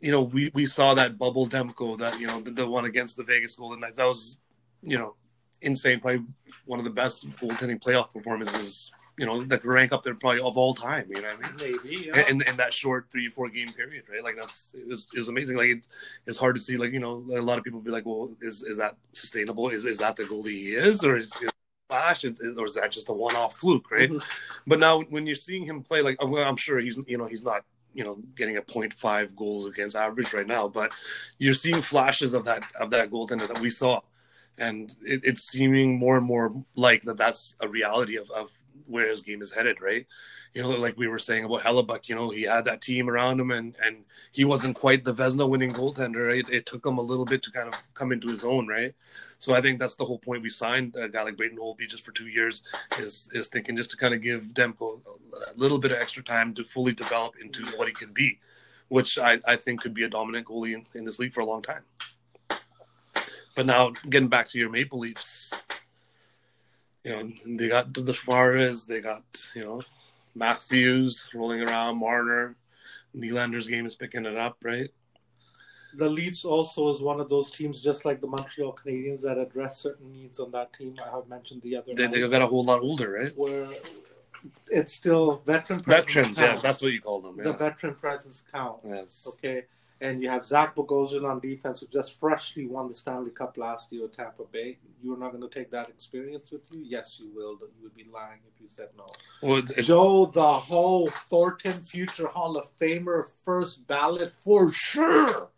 you 0.00 0.10
know, 0.10 0.22
we 0.22 0.50
we 0.52 0.66
saw 0.66 0.94
that 0.94 1.16
bubble 1.16 1.46
Demko 1.46 1.96
that 1.98 2.20
you 2.20 2.26
know 2.26 2.40
the, 2.40 2.50
the 2.50 2.66
one 2.66 2.84
against 2.84 3.16
the 3.16 3.24
Vegas 3.24 3.54
Golden 3.54 3.80
Knights 3.80 3.96
that 3.96 4.06
was, 4.06 4.38
you 4.82 4.98
know, 4.98 5.14
insane. 5.62 6.00
Probably 6.00 6.24
one 6.66 6.78
of 6.78 6.84
the 6.84 6.90
best 6.90 7.28
goaltending 7.36 7.80
playoff 7.80 8.12
performances. 8.12 8.90
You 9.18 9.26
know, 9.26 9.44
that 9.44 9.60
could 9.60 9.70
rank 9.70 9.92
up 9.92 10.02
there 10.02 10.14
probably 10.14 10.40
of 10.40 10.56
all 10.56 10.74
time. 10.74 11.06
You 11.08 11.20
know 11.20 11.28
what 11.34 11.46
I 11.46 11.66
mean? 11.66 11.78
Maybe. 11.84 12.06
Yeah. 12.06 12.28
in, 12.28 12.42
in 12.48 12.56
that 12.56 12.72
short 12.72 13.08
three 13.12 13.28
four 13.28 13.48
game 13.50 13.68
period, 13.68 14.04
right? 14.10 14.24
Like 14.24 14.36
that's 14.36 14.74
it 14.76 14.88
was, 14.88 15.06
it 15.14 15.18
was 15.18 15.28
amazing. 15.28 15.56
Like 15.56 15.68
it, 15.68 15.86
it's 16.26 16.38
hard 16.38 16.56
to 16.56 16.62
see. 16.62 16.76
Like 16.76 16.92
you 16.92 16.98
know, 16.98 17.24
a 17.32 17.40
lot 17.40 17.58
of 17.58 17.64
people 17.64 17.80
be 17.80 17.90
like, 17.90 18.06
"Well, 18.06 18.30
is 18.40 18.64
is 18.64 18.78
that 18.78 18.96
sustainable? 19.12 19.68
Is 19.68 19.84
is 19.84 19.98
that 19.98 20.16
the 20.16 20.24
goalie 20.24 20.50
he 20.50 20.74
is, 20.74 21.04
or 21.04 21.18
is, 21.18 21.30
is 21.42 21.52
flash, 21.92 22.24
or 22.24 22.64
is 22.64 22.74
that 22.74 22.90
just 22.90 23.08
a 23.08 23.12
one 23.12 23.36
off 23.36 23.56
fluke, 23.56 23.90
right?" 23.90 24.10
Mhm. 24.10 24.24
But 24.66 24.78
now 24.78 25.00
when 25.02 25.26
you're 25.26 25.36
seeing 25.36 25.64
him 25.64 25.82
play, 25.82 26.00
like 26.02 26.16
well, 26.22 26.48
I'm 26.48 26.56
sure 26.56 26.78
he's 26.80 26.98
you 27.06 27.18
know 27.18 27.26
he's 27.26 27.44
not 27.44 27.64
you 27.94 28.04
know 28.04 28.16
getting 28.36 28.56
a 28.56 28.62
0.5 28.62 29.36
goals 29.36 29.66
against 29.66 29.96
average 29.96 30.32
right 30.32 30.46
now, 30.46 30.68
but 30.68 30.90
you're 31.38 31.54
seeing 31.64 31.82
flashes 31.82 32.34
of 32.34 32.44
that 32.46 32.62
of 32.80 32.90
that 32.90 33.10
goaltender 33.10 33.46
that 33.48 33.60
we 33.60 33.70
saw, 33.70 34.00
and 34.58 34.94
it, 35.04 35.20
it's 35.24 35.42
seeming 35.42 35.98
more 35.98 36.16
and 36.16 36.26
more 36.26 36.46
like 36.74 37.02
that. 37.02 37.18
That's 37.18 37.56
a 37.60 37.68
reality 37.68 38.16
of 38.16 38.30
of 38.30 38.50
where 38.86 39.08
his 39.08 39.22
game 39.22 39.42
is 39.42 39.52
headed, 39.52 39.80
right? 39.80 40.06
You 40.54 40.62
know, 40.62 40.70
like 40.70 40.98
we 40.98 41.08
were 41.08 41.18
saying 41.18 41.44
about 41.44 41.62
Hellebuyck, 41.62 42.08
you 42.08 42.14
know, 42.14 42.30
he 42.30 42.42
had 42.42 42.66
that 42.66 42.82
team 42.82 43.08
around 43.08 43.40
him, 43.40 43.50
and 43.50 43.74
and 43.82 44.04
he 44.32 44.44
wasn't 44.44 44.76
quite 44.76 45.02
the 45.02 45.14
Vezina 45.14 45.48
winning 45.48 45.72
goaltender. 45.72 46.28
Right? 46.28 46.48
It 46.50 46.66
took 46.66 46.84
him 46.84 46.98
a 46.98 47.02
little 47.02 47.24
bit 47.24 47.42
to 47.44 47.50
kind 47.50 47.68
of 47.68 47.82
come 47.94 48.12
into 48.12 48.28
his 48.28 48.44
own, 48.44 48.68
right? 48.68 48.94
So 49.38 49.54
I 49.54 49.60
think 49.60 49.78
that's 49.78 49.96
the 49.96 50.04
whole 50.04 50.18
point. 50.18 50.42
We 50.42 50.50
signed 50.50 50.94
a 50.96 51.08
guy 51.08 51.22
like 51.22 51.36
Braden 51.36 51.58
Holtby 51.58 51.88
just 51.88 52.04
for 52.04 52.12
two 52.12 52.28
years, 52.28 52.62
is 52.98 53.30
is 53.32 53.48
thinking 53.48 53.76
just 53.76 53.90
to 53.92 53.96
kind 53.96 54.14
of 54.14 54.20
give 54.20 54.42
Demko 54.52 55.00
a 55.32 55.58
little 55.58 55.78
bit 55.78 55.90
of 55.90 55.98
extra 55.98 56.22
time 56.22 56.52
to 56.54 56.64
fully 56.64 56.92
develop 56.92 57.34
into 57.40 57.64
what 57.76 57.88
he 57.88 57.94
can 57.94 58.12
be, 58.12 58.38
which 58.88 59.18
I, 59.18 59.40
I 59.46 59.56
think 59.56 59.80
could 59.80 59.94
be 59.94 60.04
a 60.04 60.08
dominant 60.08 60.46
goalie 60.46 60.74
in, 60.74 60.86
in 60.94 61.04
this 61.04 61.18
league 61.18 61.32
for 61.32 61.40
a 61.40 61.46
long 61.46 61.62
time. 61.62 61.82
But 63.56 63.66
now 63.66 63.90
getting 64.08 64.28
back 64.28 64.48
to 64.50 64.58
your 64.58 64.70
Maple 64.70 64.98
Leafs, 64.98 65.52
you 67.04 67.10
know 67.10 67.32
they 67.58 67.68
got 67.68 67.92
the 67.92 68.14
Suarez, 68.14 68.86
they 68.86 69.00
got 69.00 69.22
you 69.54 69.64
know 69.64 69.82
Matthews 70.34 71.28
rolling 71.34 71.62
around, 71.62 71.98
Marner, 71.98 72.56
Nylander's 73.16 73.68
game 73.68 73.86
is 73.86 73.94
picking 73.94 74.24
it 74.26 74.36
up, 74.36 74.56
right? 74.62 74.88
The 75.94 76.08
Leafs 76.08 76.46
also 76.46 76.88
is 76.90 77.02
one 77.02 77.20
of 77.20 77.28
those 77.28 77.50
teams, 77.50 77.82
just 77.82 78.06
like 78.06 78.22
the 78.22 78.26
Montreal 78.26 78.72
Canadiens, 78.72 79.20
that 79.22 79.36
address 79.36 79.78
certain 79.78 80.10
needs 80.10 80.40
on 80.40 80.50
that 80.52 80.72
team. 80.72 80.96
I 81.06 81.10
have 81.14 81.28
mentioned 81.28 81.60
the 81.60 81.76
other 81.76 81.92
They, 81.94 82.04
night, 82.04 82.12
they 82.12 82.28
got 82.28 82.40
a 82.40 82.46
whole 82.46 82.64
lot 82.64 82.80
older, 82.80 83.12
right? 83.12 83.32
where 83.36 83.68
it's 84.70 84.92
still 84.94 85.42
veteran 85.44 85.80
presence 85.80 86.14
Veterans, 86.14 86.38
yeah, 86.38 86.56
that's 86.56 86.80
what 86.80 86.92
you 86.92 87.00
call 87.00 87.20
them. 87.20 87.36
the 87.36 87.52
veteran 87.52 87.94
presence 87.94 88.42
count. 88.52 88.78
Yes. 88.86 89.28
Okay. 89.34 89.64
And 90.02 90.20
you 90.20 90.28
have 90.28 90.44
Zach 90.44 90.74
Bogosian 90.74 91.24
on 91.30 91.38
defense, 91.38 91.78
who 91.78 91.86
just 91.86 92.18
freshly 92.18 92.66
won 92.66 92.88
the 92.88 92.94
Stanley 92.94 93.30
Cup 93.30 93.56
last 93.56 93.92
year 93.92 94.02
with 94.02 94.16
Tampa 94.16 94.42
Bay. 94.50 94.78
You're 95.00 95.16
not 95.16 95.30
going 95.30 95.48
to 95.48 95.48
take 95.48 95.70
that 95.70 95.88
experience 95.88 96.50
with 96.50 96.66
you? 96.72 96.82
Yes, 96.84 97.20
you 97.20 97.30
will. 97.32 97.52
You 97.52 97.84
would 97.84 97.94
be 97.94 98.06
lying 98.12 98.40
if 98.52 98.60
you 98.60 98.66
said 98.68 98.88
no. 98.98 99.06
Well, 99.42 99.62
Joe, 99.62 100.26
the 100.26 100.42
whole 100.42 101.08
Thornton 101.08 101.82
future 101.82 102.26
Hall 102.26 102.56
of 102.56 102.66
Famer, 102.76 103.26
first 103.44 103.86
ballot 103.86 104.32
for 104.32 104.72
sure 104.72 105.50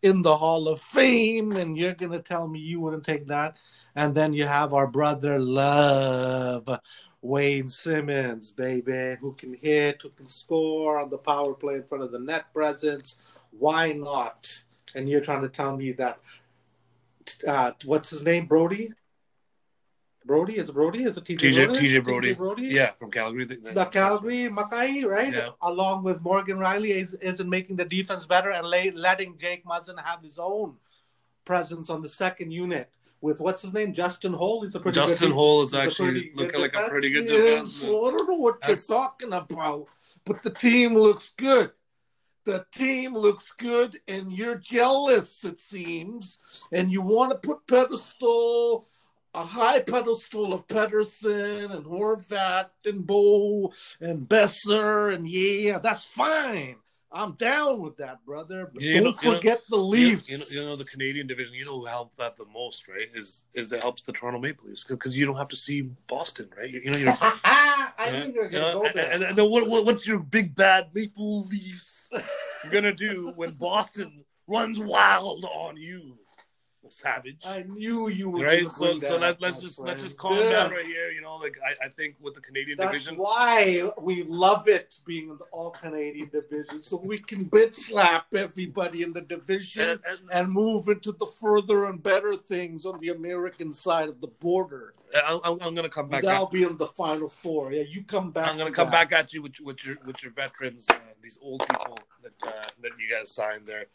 in 0.00 0.22
the 0.22 0.38
Hall 0.38 0.68
of 0.68 0.80
Fame. 0.80 1.52
And 1.52 1.76
you're 1.76 1.92
going 1.92 2.12
to 2.12 2.22
tell 2.22 2.48
me 2.48 2.60
you 2.60 2.80
wouldn't 2.80 3.04
take 3.04 3.26
that? 3.26 3.58
And 3.94 4.14
then 4.14 4.32
you 4.32 4.46
have 4.46 4.72
our 4.72 4.86
brother 4.86 5.38
Love, 5.38 6.66
Wayne 7.22 7.68
Simmonds, 7.68 8.52
baby, 8.52 9.16
who 9.20 9.32
can 9.32 9.54
hit, 9.54 10.00
who 10.02 10.10
can 10.10 10.28
score 10.28 11.00
on 11.00 11.10
the 11.10 11.18
power 11.18 11.54
play 11.54 11.76
in 11.76 11.84
front 11.84 12.04
of 12.04 12.12
the 12.12 12.18
net 12.18 12.52
presence. 12.52 13.42
Why 13.50 13.92
not? 13.92 14.62
And 14.94 15.08
you're 15.08 15.20
trying 15.20 15.42
to 15.42 15.48
tell 15.48 15.76
me 15.76 15.92
that, 15.92 16.20
uh, 17.46 17.72
what's 17.84 18.10
his 18.10 18.22
name, 18.22 18.46
Brodie? 18.46 18.92
Brodie? 20.24 20.58
Is 20.58 20.68
it 20.68 20.72
Brodie? 20.72 21.04
Is 21.04 21.16
it 21.16 21.24
TJ 21.24 21.38
TJ 21.38 21.68
Brodie? 21.68 21.88
TJ 21.88 22.04
Brodie. 22.04 22.34
Brodie? 22.34 22.66
Yeah, 22.66 22.90
from 22.92 23.10
Calgary. 23.10 23.44
The, 23.44 23.56
the 23.56 23.84
Calgary 23.84 24.48
Mackay, 24.48 25.04
right? 25.04 25.32
Yeah. 25.32 25.50
Along 25.62 26.02
with 26.02 26.20
Morgan 26.20 26.58
Rielly, 26.58 26.90
is, 26.90 27.14
isn't 27.14 27.48
making 27.48 27.76
the 27.76 27.84
defense 27.84 28.26
better 28.26 28.50
and 28.50 28.66
lay, 28.66 28.90
letting 28.90 29.38
Jake 29.38 29.64
Muzzin 29.64 30.02
have 30.02 30.22
his 30.22 30.38
own 30.38 30.76
presence 31.50 31.88
on 31.88 32.02
the 32.02 32.08
second 32.10 32.52
unit 32.52 32.90
with 33.22 33.40
what's 33.40 33.62
his 33.62 33.72
name, 33.72 33.94
Justin 33.94 34.34
Holl. 34.34 34.62
He's 34.64 34.74
a 34.74 34.80
pretty 34.80 35.00
good 35.00 35.08
Justin 35.08 35.28
good, 35.30 35.34
Holl 35.36 35.62
is 35.62 35.72
actually 35.72 36.32
looking 36.34 36.60
like 36.60 36.74
a 36.76 36.88
pretty 36.90 37.08
good 37.10 37.26
defenseman. 37.26 37.62
defenseman. 37.62 38.08
I 38.12 38.16
don't 38.18 38.28
know 38.28 38.34
what 38.36 38.60
That's- 38.60 38.86
you're 38.90 38.98
talking 38.98 39.32
about, 39.32 39.86
but 40.26 40.42
the 40.42 40.50
team 40.50 40.94
looks 40.94 41.30
good. 41.30 41.72
the 42.44 42.64
team 42.70 43.12
looks 43.12 43.50
good 43.58 43.98
and 44.06 44.30
you're 44.30 44.54
jealous, 44.54 45.42
it 45.44 45.58
seems, 45.58 46.38
and 46.70 46.92
you 46.92 47.02
want 47.02 47.32
to 47.32 47.36
put 47.48 47.66
pedestal 47.66 48.86
a 49.34 49.42
high 49.44 49.80
pedestal 49.80 50.54
of 50.54 50.64
Pettersson 50.68 51.74
and 51.74 51.84
Horvat 51.84 52.68
and 52.84 53.04
Bo 53.04 53.72
and 54.00 54.28
Boeser 54.28 55.12
and 55.12 55.28
yeah, 55.28 55.78
that's 55.80 56.04
fine. 56.04 56.76
I'm 57.12 57.32
down 57.32 57.80
with 57.80 57.96
that, 57.98 58.24
brother. 58.26 58.70
But 58.72 58.82
You 58.82 58.94
don't 58.94 59.04
know- 59.04 59.10
you 59.22 59.28
know- 59.30 59.36
forget 59.36 59.60
the 59.70 59.76
Leafs. 59.76 60.28
you 60.28 60.38
know, 60.38 60.44
you 60.50 60.60
know 60.60 60.76
the 60.76 60.84
Canadian 60.84 61.26
division. 61.26 61.54
You 61.54 61.64
know 61.64 61.78
who 61.80 61.86
helped 61.86 62.18
that 62.18 62.36
the 62.36 62.44
most, 62.46 62.88
right? 62.88 63.08
Is 63.14 63.44
is 63.54 63.72
it 63.72 63.82
helps 63.82 64.02
the 64.02 64.12
Toronto 64.12 64.38
Maple 64.40 64.68
Leafs 64.68 64.84
because 64.84 65.16
you 65.16 65.24
don't 65.24 65.36
have 65.36 65.48
to 65.48 65.56
see 65.56 65.82
Boston, 66.08 66.50
right? 66.56 66.68
You, 66.68 66.80
you 66.84 66.90
know, 66.90 66.98
you're 66.98 67.16
I 67.98 68.10
knew 68.12 68.32
you 68.32 68.40
were 68.40 68.44
you 68.46 68.50
gonna 68.50 68.72
go 68.74 68.88
there. 68.94 69.10
and, 69.12 69.22
and 69.22 69.36
then 69.38 69.48
what, 69.50 69.68
what 69.68 69.84
what's 69.86 70.06
your 70.06 70.18
big 70.18 70.54
bad 70.54 70.90
Maple 70.94 71.42
Leafs 71.46 72.10
gonna 72.70 72.92
do 72.92 73.32
when 73.36 73.52
Boston 73.52 74.24
runs 74.46 74.78
wild 74.78 75.44
on 75.44 75.76
you, 75.76 76.18
savage? 76.92 77.42
I 77.46 77.62
knew 77.62 78.08
you 78.08 78.30
were 78.30 78.44
Right, 78.44 78.70
so 78.70 78.96
so 78.98 79.16
let, 79.18 79.40
let's 79.40 79.60
just 79.60 79.76
friend. 79.76 79.88
let's 79.88 80.02
just 80.02 80.16
calm 80.18 80.36
Yeah. 80.38 80.50
down 80.50 80.70
right 80.72 80.86
here. 80.86 81.10
You 81.10 81.20
know, 81.20 81.36
like 81.36 81.56
I, 81.64 81.86
I 81.86 81.88
think 81.88 82.16
with 82.20 82.34
the 82.34 82.40
Canadian 82.40 82.78
That's 82.78 82.90
division, 82.92 83.16
why 83.16 83.90
we 84.00 84.22
love 84.24 84.68
it 84.68 84.96
being 85.04 85.30
in 85.30 85.38
the 85.38 85.44
all 85.52 85.70
Canadian 85.70 86.28
division, 86.30 86.82
so 86.82 86.96
we 86.96 87.18
can 87.18 87.44
bit 87.44 87.74
slap 87.76 88.34
everybody 88.34 89.02
in 89.02 89.12
the 89.12 89.20
division 89.20 89.88
and, 89.88 90.00
and, 90.08 90.18
and 90.32 90.50
move 90.52 90.88
into 90.88 91.12
the 91.12 91.26
further 91.26 91.86
and 91.86 92.02
better 92.02 92.36
things 92.36 92.84
on 92.86 92.98
the 93.00 93.08
American 93.10 93.72
side 93.72 94.08
of 94.08 94.20
the 94.20 94.28
border. 94.28 94.94
I'm, 95.26 95.40
I'm, 95.44 95.58
I'm 95.62 95.74
gonna 95.74 95.88
come 95.88 96.08
back. 96.08 96.22
That'll 96.24 96.46
be 96.46 96.64
in 96.64 96.76
the 96.76 96.86
final 96.86 97.28
four. 97.28 97.72
Yeah, 97.72 97.82
you 97.88 98.02
come 98.02 98.32
back. 98.32 98.48
I'm 98.48 98.58
gonna 98.58 98.70
to 98.70 98.76
come 98.76 98.90
that. 98.90 99.10
back 99.10 99.18
at 99.18 99.32
you 99.32 99.42
with, 99.42 99.60
with 99.62 99.84
your 99.84 99.96
with 100.04 100.22
your 100.22 100.32
veterans, 100.32 100.86
uh, 100.90 100.94
these 101.22 101.38
old 101.40 101.60
people 101.60 101.98
that 102.22 102.32
uh, 102.46 102.66
that 102.82 102.90
you 102.98 103.08
guys 103.10 103.30
signed 103.30 103.66
there. 103.66 103.86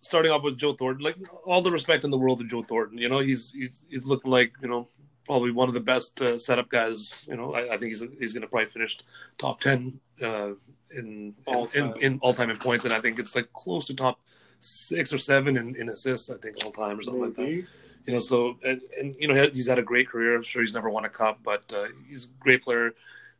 Starting 0.00 0.30
off 0.32 0.42
with 0.42 0.56
Joe 0.56 0.74
Thornton, 0.74 1.04
like 1.04 1.16
all 1.44 1.62
the 1.62 1.70
respect 1.70 2.04
in 2.04 2.10
the 2.10 2.18
world 2.18 2.38
to 2.38 2.46
Joe 2.46 2.62
Thornton. 2.62 2.98
You 2.98 3.08
know, 3.08 3.18
he's 3.18 3.52
he's 3.52 3.84
he's 3.88 4.06
looking 4.06 4.30
like 4.30 4.52
you 4.62 4.68
know 4.68 4.88
probably 5.24 5.50
one 5.50 5.68
of 5.68 5.74
the 5.74 5.80
best 5.80 6.20
uh, 6.22 6.38
setup 6.38 6.68
guys. 6.68 7.24
You 7.26 7.36
know, 7.36 7.54
I, 7.54 7.74
I 7.74 7.76
think 7.76 7.90
he's 7.90 8.04
he's 8.18 8.32
gonna 8.32 8.46
probably 8.46 8.68
finish 8.68 8.98
top 9.38 9.60
ten 9.60 10.00
uh, 10.22 10.52
in 10.90 11.34
All 11.46 11.66
in, 11.66 11.82
in, 11.82 11.92
time. 11.92 12.02
in 12.02 12.18
all 12.20 12.34
time 12.34 12.50
in 12.50 12.56
points, 12.56 12.84
and 12.84 12.94
I 12.94 13.00
think 13.00 13.18
it's 13.18 13.34
like 13.34 13.52
close 13.52 13.86
to 13.86 13.94
top 13.94 14.20
six 14.60 15.12
or 15.12 15.18
seven 15.18 15.56
in, 15.56 15.74
in 15.76 15.88
assists. 15.88 16.30
I 16.30 16.36
think 16.36 16.64
all 16.64 16.72
time 16.72 16.98
or 16.98 17.02
something 17.02 17.22
like 17.22 17.34
that 17.34 17.66
you 18.06 18.12
know 18.12 18.18
so 18.18 18.56
and, 18.64 18.80
and 18.98 19.16
you 19.18 19.28
know 19.28 19.50
he's 19.52 19.68
had 19.68 19.78
a 19.78 19.82
great 19.82 20.08
career 20.08 20.36
i'm 20.36 20.42
sure 20.42 20.62
he's 20.62 20.74
never 20.74 20.88
won 20.88 21.04
a 21.04 21.08
cup 21.08 21.40
but 21.42 21.70
uh, 21.76 21.86
he's 22.08 22.26
a 22.26 22.28
great 22.38 22.62
player 22.62 22.92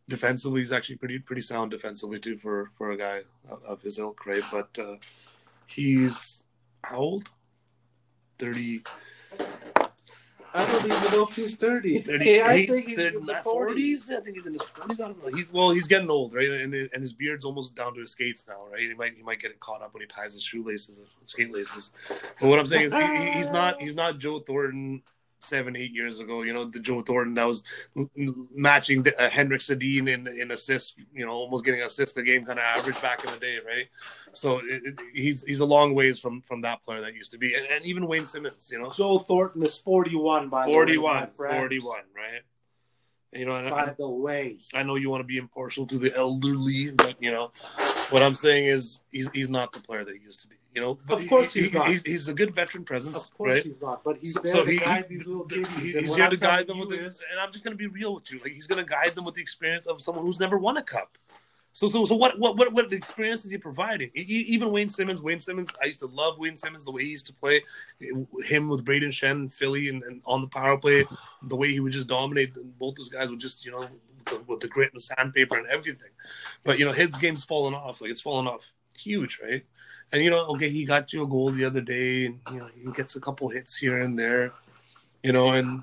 defensively 0.08 0.60
he's 0.60 0.72
actually 0.72 0.96
pretty 0.96 1.18
pretty 1.18 1.42
sound 1.42 1.70
defensively 1.70 2.18
too 2.18 2.36
for 2.36 2.70
for 2.76 2.90
a 2.90 2.96
guy 2.96 3.22
of, 3.48 3.62
of 3.64 3.82
his 3.82 3.98
ilk 3.98 4.26
right 4.26 4.42
but 4.50 4.76
uh, 4.78 4.96
he's 5.66 6.42
how 6.84 6.96
old? 6.98 7.30
30 8.38 8.82
I 10.54 10.64
don't 10.66 10.86
even 10.86 11.12
know 11.12 11.24
if 11.24 11.36
he's 11.36 11.54
thirty. 11.56 11.98
38 12.00 12.42
I 12.42 12.66
think 12.66 12.88
he's 12.88 12.96
30, 12.98 13.16
in 13.18 13.26
the 13.26 13.32
40s 13.34 13.42
forties. 13.44 14.10
i 14.10 14.20
think 14.20 14.36
he's 14.36 14.46
in 14.46 14.54
his 14.54 14.62
40s 14.62 14.92
i 14.92 14.94
don't 15.08 15.22
know. 15.22 15.36
He's 15.36 15.52
well 15.52 15.70
he's 15.70 15.86
getting 15.86 16.08
old 16.08 16.32
right? 16.32 16.48
And 16.50 16.72
and 16.74 17.02
his 17.02 17.12
beard's 17.12 17.44
almost 17.44 17.74
down 17.74 17.94
to 17.94 18.00
his 18.00 18.12
skates 18.12 18.46
now 18.48 18.66
right? 18.70 18.80
He 18.80 18.94
might 18.94 19.14
he 19.16 19.22
might 19.22 19.40
get 19.40 19.50
it 19.50 19.60
caught 19.60 19.82
up 19.82 19.92
when 19.92 20.00
he 20.02 20.06
ties 20.06 20.32
his 20.32 20.42
shoelaces 20.42 20.98
and 20.98 21.08
skate 21.26 21.52
laces 21.52 21.90
but 22.40 22.48
what 22.48 22.58
i'm 22.58 22.66
saying 22.66 22.84
is 22.86 22.92
he- 22.92 23.32
he's 23.38 23.50
not 23.50 23.80
he's 23.82 23.96
not 23.96 24.18
joe 24.18 24.38
thornton 24.40 25.02
seven 25.46 25.76
eight 25.76 25.92
years 25.92 26.20
ago 26.20 26.42
you 26.42 26.52
know 26.52 26.64
the 26.64 26.80
joe 26.80 27.00
thornton 27.00 27.34
that 27.34 27.46
was 27.46 27.62
matching 28.54 29.06
uh, 29.18 29.28
henrik 29.30 29.60
sedin 29.60 30.08
in 30.08 30.26
in 30.26 30.50
assists 30.50 30.94
you 31.14 31.24
know 31.24 31.32
almost 31.32 31.64
getting 31.64 31.82
assists 31.82 32.16
a 32.16 32.22
game 32.22 32.44
kind 32.44 32.58
of 32.58 32.64
average 32.64 33.00
back 33.00 33.24
in 33.24 33.30
the 33.32 33.38
day 33.38 33.58
right? 33.66 33.86
So 34.32 34.58
it, 34.58 34.82
it, 34.84 34.94
he's 35.14 35.44
he's 35.44 35.60
a 35.60 35.64
long 35.66 35.94
ways 35.94 36.18
from 36.18 36.42
from 36.42 36.60
that 36.62 36.82
player 36.82 37.00
that 37.00 37.14
used 37.14 37.32
to 37.32 37.38
be 37.38 37.54
and, 37.54 37.66
and 37.66 37.84
even 37.84 38.06
wayne 38.06 38.26
simmonds 38.26 38.70
you 38.70 38.78
know? 38.78 38.90
Joe 38.90 39.18
Thornton 39.18 39.62
is 39.62 39.78
forty-one 39.78 40.48
by 40.48 40.64
the 40.64 40.70
way, 40.70 40.74
41 40.74 41.28
41 41.28 41.96
right? 42.14 42.42
You 43.32 43.46
know 43.46 43.54
and 43.54 43.68
I- 43.68 43.86
By 43.86 43.94
the 43.98 44.08
way, 44.08 44.58
I 44.74 44.82
know 44.82 44.96
you 44.96 45.10
want 45.10 45.20
to 45.22 45.26
be 45.26 45.36
impartial 45.38 45.86
to 45.86 45.98
the 45.98 46.14
elderly, 46.14 46.90
but 46.90 47.16
you 47.20 47.30
know 47.32 47.52
what 48.10 48.22
I'm 48.22 48.34
saying 48.34 48.66
is 48.66 49.00
he's 49.10 49.28
he's 49.32 49.50
not 49.50 49.72
the 49.72 49.80
player 49.80 50.04
that 50.04 50.14
he 50.14 50.22
used 50.22 50.40
to 50.40 50.48
be. 50.48 50.56
You 50.76 50.82
know, 50.82 50.98
Of 51.08 51.26
course 51.26 51.54
he- 51.54 51.62
he's 51.62 51.72
he- 51.72 51.78
not. 51.78 51.88
He's, 51.88 52.02
he's 52.02 52.28
a 52.28 52.34
good 52.34 52.54
veteran 52.54 52.84
presence, 52.84 53.16
of 53.16 53.34
course 53.38 53.54
right? 53.54 53.64
he's 53.64 53.80
not, 53.80 54.04
but 54.04 54.18
he's 54.18 54.34
So- 54.34 54.40
there 54.40 54.52
so 54.56 54.64
to 54.66 54.70
he- 54.70 54.76
guide 54.78 55.06
he- 55.08 55.16
these 55.16 55.26
little 55.26 55.48
He- 55.48 55.64
he's 55.80 56.14
here 56.14 56.24
I'm 56.24 56.30
to 56.30 56.36
guide 56.36 56.66
them 56.66 56.78
with 56.80 56.90
the, 56.90 57.02
is- 57.02 57.24
and 57.30 57.40
I'm 57.40 57.50
just 57.50 57.64
going 57.64 57.72
to 57.72 57.78
be 57.78 57.86
real 57.86 58.14
with 58.14 58.30
you. 58.30 58.40
Like 58.40 58.52
he's 58.52 58.66
going 58.66 58.84
to 58.84 58.88
guide 58.88 59.14
them 59.14 59.24
with 59.24 59.36
the 59.36 59.40
experience 59.40 59.86
of 59.86 60.02
someone 60.02 60.26
who's 60.26 60.38
never 60.38 60.58
won 60.58 60.76
a 60.76 60.82
cup. 60.82 61.16
So, 61.72 61.88
so, 61.88 62.04
so 62.04 62.14
what, 62.14 62.38
what, 62.38 62.58
what, 62.58 62.74
what 62.74 62.92
experience 62.92 63.46
is 63.46 63.52
he 63.52 63.56
providing? 63.58 64.10
Even 64.14 64.70
Wayne 64.70 64.90
Simmonds, 64.90 65.22
Wayne 65.22 65.40
Simmonds, 65.40 65.70
I 65.82 65.86
used 65.86 66.00
to 66.00 66.06
love 66.08 66.38
Wayne 66.38 66.58
Simmonds, 66.58 66.84
the 66.84 66.90
way 66.92 67.04
he 67.04 67.10
used 67.10 67.26
to 67.28 67.34
play, 67.34 67.62
him 68.44 68.68
with 68.68 68.84
Brayden 68.84 69.12
Schenn, 69.18 69.50
Philly, 69.50 69.88
and, 69.88 70.02
and 70.02 70.20
on 70.26 70.42
the 70.42 70.46
power 70.48 70.76
play, 70.76 71.06
the 71.42 71.56
way 71.56 71.70
he 71.72 71.80
would 71.80 71.92
just 71.92 72.06
dominate. 72.06 72.54
And 72.56 72.78
both 72.78 72.96
those 72.96 73.08
guys 73.08 73.30
would 73.30 73.40
just, 73.40 73.64
you 73.64 73.72
know, 73.72 73.80
with 73.80 74.24
the, 74.26 74.38
with 74.46 74.60
the 74.60 74.68
grit 74.68 74.92
and 74.92 75.00
sandpaper 75.00 75.56
and 75.56 75.66
everything. 75.68 76.10
But 76.64 76.78
you 76.78 76.84
know, 76.84 76.92
his 76.92 77.14
game's 77.16 77.44
fallen 77.44 77.72
off. 77.72 78.00
Like 78.02 78.10
it's 78.10 78.20
fallen 78.22 78.46
off 78.46 78.66
huge, 78.98 79.38
right? 79.42 79.64
And 80.12 80.22
you 80.22 80.30
know, 80.30 80.46
okay, 80.46 80.70
he 80.70 80.84
got 80.84 81.12
you 81.12 81.22
a 81.24 81.26
goal 81.26 81.50
the 81.50 81.64
other 81.64 81.80
day, 81.80 82.26
and 82.26 82.40
you 82.50 82.58
know, 82.58 82.68
he 82.74 82.90
gets 82.92 83.16
a 83.16 83.20
couple 83.20 83.48
hits 83.48 83.76
here 83.76 84.00
and 84.00 84.18
there, 84.18 84.52
you 85.22 85.32
know, 85.32 85.48
and 85.50 85.82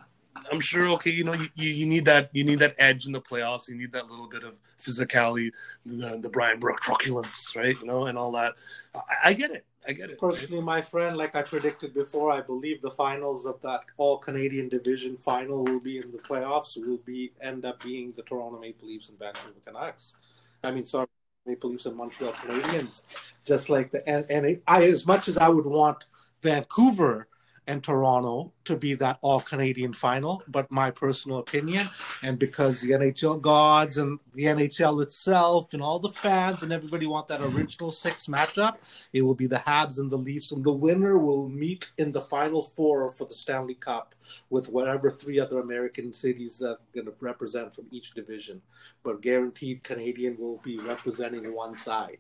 I'm 0.52 0.60
sure, 0.60 0.88
okay, 0.90 1.12
you 1.12 1.24
know, 1.24 1.34
you, 1.34 1.50
you, 1.56 1.86
need 1.86 2.06
that 2.06 2.30
you 2.34 2.44
need 2.44 2.60
that 2.60 2.76
edge 2.78 3.06
in 3.06 3.12
the 3.12 3.22
playoffs. 3.22 3.68
You 3.68 3.76
need 3.76 3.92
that 3.94 4.10
little 4.10 4.28
bit 4.28 4.44
of 4.44 4.56
physicality, 4.80 5.52
the 5.86 6.18
the 6.18 6.30
Brian 6.30 6.60
Burke 6.60 6.80
truculence, 6.80 7.54
right? 7.56 7.76
You 7.80 7.86
know, 7.86 8.06
and 8.08 8.18
all 8.18 8.32
that. 8.34 8.54
I, 8.96 9.30
I 9.30 9.34
get 9.34 9.52
it. 9.52 9.66
I 9.88 9.94
get 9.94 10.10
it. 10.10 10.14
right? 10.14 10.20
Personally, 10.20 10.64
my 10.64 10.82
friend, 10.82 11.18
like 11.18 11.36
I 11.36 11.42
predicted 11.42 11.94
before, 11.94 12.32
I 12.32 12.42
believe 12.42 12.82
the 12.82 12.92
finals 12.92 13.46
of 13.46 13.62
that 13.62 13.86
All 13.98 14.18
Canadian 14.18 14.70
Division 14.70 15.18
final 15.18 15.64
will 15.64 15.80
be 15.80 15.98
in 15.98 16.12
the 16.12 16.20
playoffs. 16.20 16.78
Will 16.78 16.98
be 16.98 17.32
end 17.42 17.66
up 17.66 17.82
being 17.84 18.14
the 18.16 18.24
Toronto 18.24 18.60
Maple 18.60 18.88
Leafs 18.88 19.10
and 19.10 19.20
Vancouver 19.20 19.60
Canucks. 19.66 20.16
I 20.64 20.72
mean, 20.72 20.86
sorry, 20.86 21.08
Maple 21.46 21.72
Leafs 21.72 21.86
and 21.86 21.96
Montreal 21.96 22.34
Canadiens. 22.34 23.04
Just 23.44 23.70
like 23.70 23.92
the 23.92 24.08
and, 24.08 24.26
and 24.30 24.62
I, 24.68 24.86
as 24.86 25.06
much 25.06 25.28
as 25.28 25.38
I 25.38 25.50
would 25.50 25.66
want 25.66 26.06
Vancouver 26.42 27.28
and 27.68 27.84
Toronto 27.84 28.52
to 28.66 28.76
be 28.76 28.94
that 28.96 29.18
All 29.22 29.40
Canadian 29.40 29.94
final, 29.94 30.44
but 30.48 30.70
my 30.72 30.92
personal 30.92 31.40
opinion, 31.40 31.90
and 32.22 32.38
because 32.38 32.82
the 32.82 32.92
NHL 32.92 33.42
gods 33.42 33.98
and 33.98 34.20
the 34.34 34.46
NHL 34.46 35.02
itself 35.02 35.74
and 35.74 35.82
all 35.82 36.00
the 36.00 36.10
fans 36.10 36.64
and 36.64 36.74
everybody 36.74 37.06
want 37.06 37.28
that 37.28 37.42
original 37.42 37.92
six 37.92 38.28
matchup, 38.28 38.76
it 39.14 39.22
will 39.22 39.36
be 39.36 39.48
the 39.48 39.58
Habs 39.58 40.00
and 40.00 40.12
the 40.12 40.18
Leafs, 40.18 40.52
and 40.52 40.64
the 40.64 40.72
winner 40.72 41.18
will 41.18 41.48
meet 41.48 41.92
in 41.98 42.12
the 42.12 42.22
final 42.22 42.62
four 42.62 43.10
for 43.12 43.26
the 43.26 43.34
Stanley 43.34 43.76
Cup 43.76 44.16
with 44.50 44.70
whatever 44.70 45.12
three 45.12 45.40
other 45.40 45.60
American 45.60 46.14
cities 46.14 46.62
are 46.62 46.78
going 46.94 47.06
to 47.06 47.14
represent 47.22 47.74
from 47.74 47.86
each 47.92 48.12
division. 48.12 48.62
But 49.04 49.22
guaranteed, 49.22 49.84
Canadian 49.84 50.38
will 50.38 50.62
be 50.64 50.80
representing 50.80 51.54
one 51.54 51.76
side, 51.76 52.20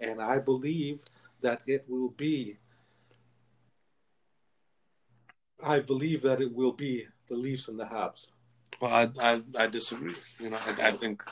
and 0.00 0.20
I 0.20 0.38
believe 0.38 1.00
that 1.40 1.62
it 1.66 1.84
will 1.88 2.10
be. 2.10 2.58
I 5.62 5.78
believe 5.80 6.22
that 6.22 6.40
it 6.40 6.52
will 6.52 6.72
be 6.72 7.06
the 7.28 7.36
Leafs 7.36 7.68
and 7.68 7.78
the 7.78 7.84
Habs. 7.84 8.26
Well, 8.80 8.92
I, 8.92 9.10
I 9.20 9.42
I 9.58 9.66
disagree. 9.66 10.16
You 10.40 10.50
know, 10.50 10.58
I, 10.66 10.88
I 10.88 10.90
think 10.92 11.22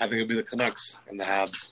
I 0.00 0.06
think 0.06 0.14
it'll 0.20 0.28
be 0.28 0.34
the 0.34 0.42
Canucks 0.42 0.98
and 1.08 1.18
the 1.18 1.24
Habs, 1.24 1.70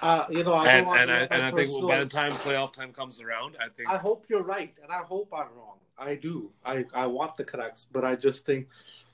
Uh, 0.00 0.24
you 0.30 0.42
know, 0.42 0.54
I 0.54 0.66
and 0.68 0.86
and 0.88 1.10
I, 1.10 1.18
and 1.30 1.42
I 1.42 1.50
think 1.50 1.68
personal- 1.68 1.88
by 1.88 1.98
the 2.00 2.06
time 2.06 2.32
playoff 2.32 2.72
time 2.72 2.92
comes 2.92 3.20
around, 3.20 3.56
I 3.60 3.68
think 3.68 3.88
I 3.88 3.98
hope 3.98 4.24
you're 4.28 4.42
right, 4.42 4.72
and 4.82 4.90
I 4.90 5.02
hope 5.08 5.28
I'm 5.32 5.48
wrong. 5.56 5.78
I 5.96 6.16
do. 6.16 6.50
I, 6.64 6.84
I 6.92 7.06
want 7.06 7.36
the 7.36 7.44
Canucks, 7.44 7.86
but 7.92 8.04
I 8.04 8.16
just 8.16 8.44
think 8.44 8.66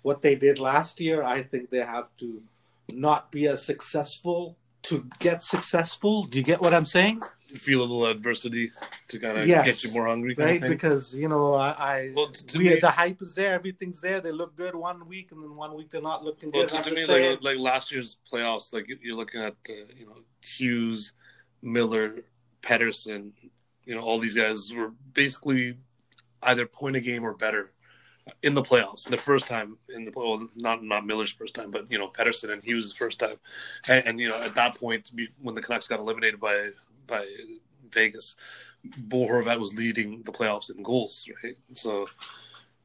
what 0.03 0.23
they 0.23 0.35
did 0.35 0.59
last 0.59 0.99
year, 0.99 1.23
I 1.23 1.43
think 1.43 1.69
they 1.69 1.85
have 1.85 2.09
to 2.19 2.43
not 2.89 3.31
be 3.31 3.47
as 3.47 3.63
successful 3.67 4.57
to 4.85 5.07
get 5.19 5.43
successful. 5.43 6.25
Do 6.25 6.39
you 6.39 6.45
get 6.45 6.63
what 6.63 6.73
I'm 6.73 6.87
saying? 6.87 7.21
Feel 7.59 7.81
a 7.81 7.83
little 7.83 8.07
adversity 8.07 8.71
to 9.09 9.19
kind 9.19 9.39
of 9.39 9.47
Yes. 9.47 9.65
get 9.67 9.85
you 9.85 9.93
more 9.93 10.07
hungry, 10.07 10.35
kind 10.37 10.47
Right? 10.47 10.57
of 10.57 10.63
thing. 10.63 10.71
Because 10.71 11.17
you 11.17 11.29
know, 11.29 11.55
I, 11.55 11.69
I 11.79 12.13
Well, 12.15 12.29
t- 12.29 12.47
to 12.47 12.59
we, 12.59 12.65
me- 12.71 12.79
the 12.81 12.91
hype 12.91 13.21
is 13.23 13.35
there, 13.35 13.55
everything's 13.55 14.01
there. 14.01 14.21
They 14.21 14.31
look 14.31 14.55
good 14.57 14.75
one 14.75 15.07
week, 15.09 15.33
and 15.33 15.43
then 15.43 15.57
one 15.57 15.75
week 15.75 15.91
they're 15.91 16.01
not 16.01 16.25
looking 16.25 16.51
Well, 16.53 16.67
good. 16.67 16.83
to, 16.85 16.91
to 16.91 16.95
me, 16.95 17.07
like 17.07 17.43
like 17.43 17.59
last 17.59 17.91
year's 17.93 18.19
playoffs, 18.31 18.73
like 18.73 18.89
you- 18.89 18.99
you're 19.03 19.17
looking 19.17 19.41
at 19.41 19.57
uh, 19.69 19.73
you 19.99 20.07
know 20.07 20.19
Hughes, 20.43 21.13
Miller, 21.63 22.25
Pettersson, 22.63 23.33
you 23.85 23.95
know 23.95 24.03
all 24.03 24.19
these 24.19 24.35
guys 24.37 24.73
were 24.73 24.93
basically 25.13 25.77
either 26.45 26.67
point 26.67 26.97
a 26.97 27.01
game 27.01 27.25
or 27.25 27.35
better 27.35 27.73
in 28.43 28.55
the 28.55 28.63
playoffs. 28.63 29.09
The 29.09 29.17
first 29.19 29.47
time 29.49 29.77
in 29.93 30.05
the 30.05 30.13
well, 30.15 30.49
not 30.55 30.85
not 30.85 31.05
Miller's 31.05 31.33
first 31.33 31.55
time, 31.55 31.71
but 31.71 31.91
you 31.91 31.99
know 31.99 32.09
Pettersson 32.09 32.51
and 32.53 32.63
Hughes' 32.63 32.93
first 32.93 33.19
time, 33.19 33.37
and, 33.89 34.07
and 34.07 34.21
you 34.21 34.29
know 34.29 34.37
at 34.41 34.55
that 34.55 34.77
point 34.79 35.11
when 35.43 35.55
the 35.57 35.63
Canucks 35.63 35.89
got 35.89 35.99
eliminated 35.99 36.39
by 36.39 36.71
by 37.11 37.27
Vegas, 37.93 38.37
Bo 38.97 39.27
Horvat 39.27 39.61
was 39.61 39.75
leading 39.75 40.23
the 40.23 40.33
playoffs 40.33 40.75
in 40.75 40.83
goals, 40.83 41.29
right? 41.43 41.57
So 41.75 42.07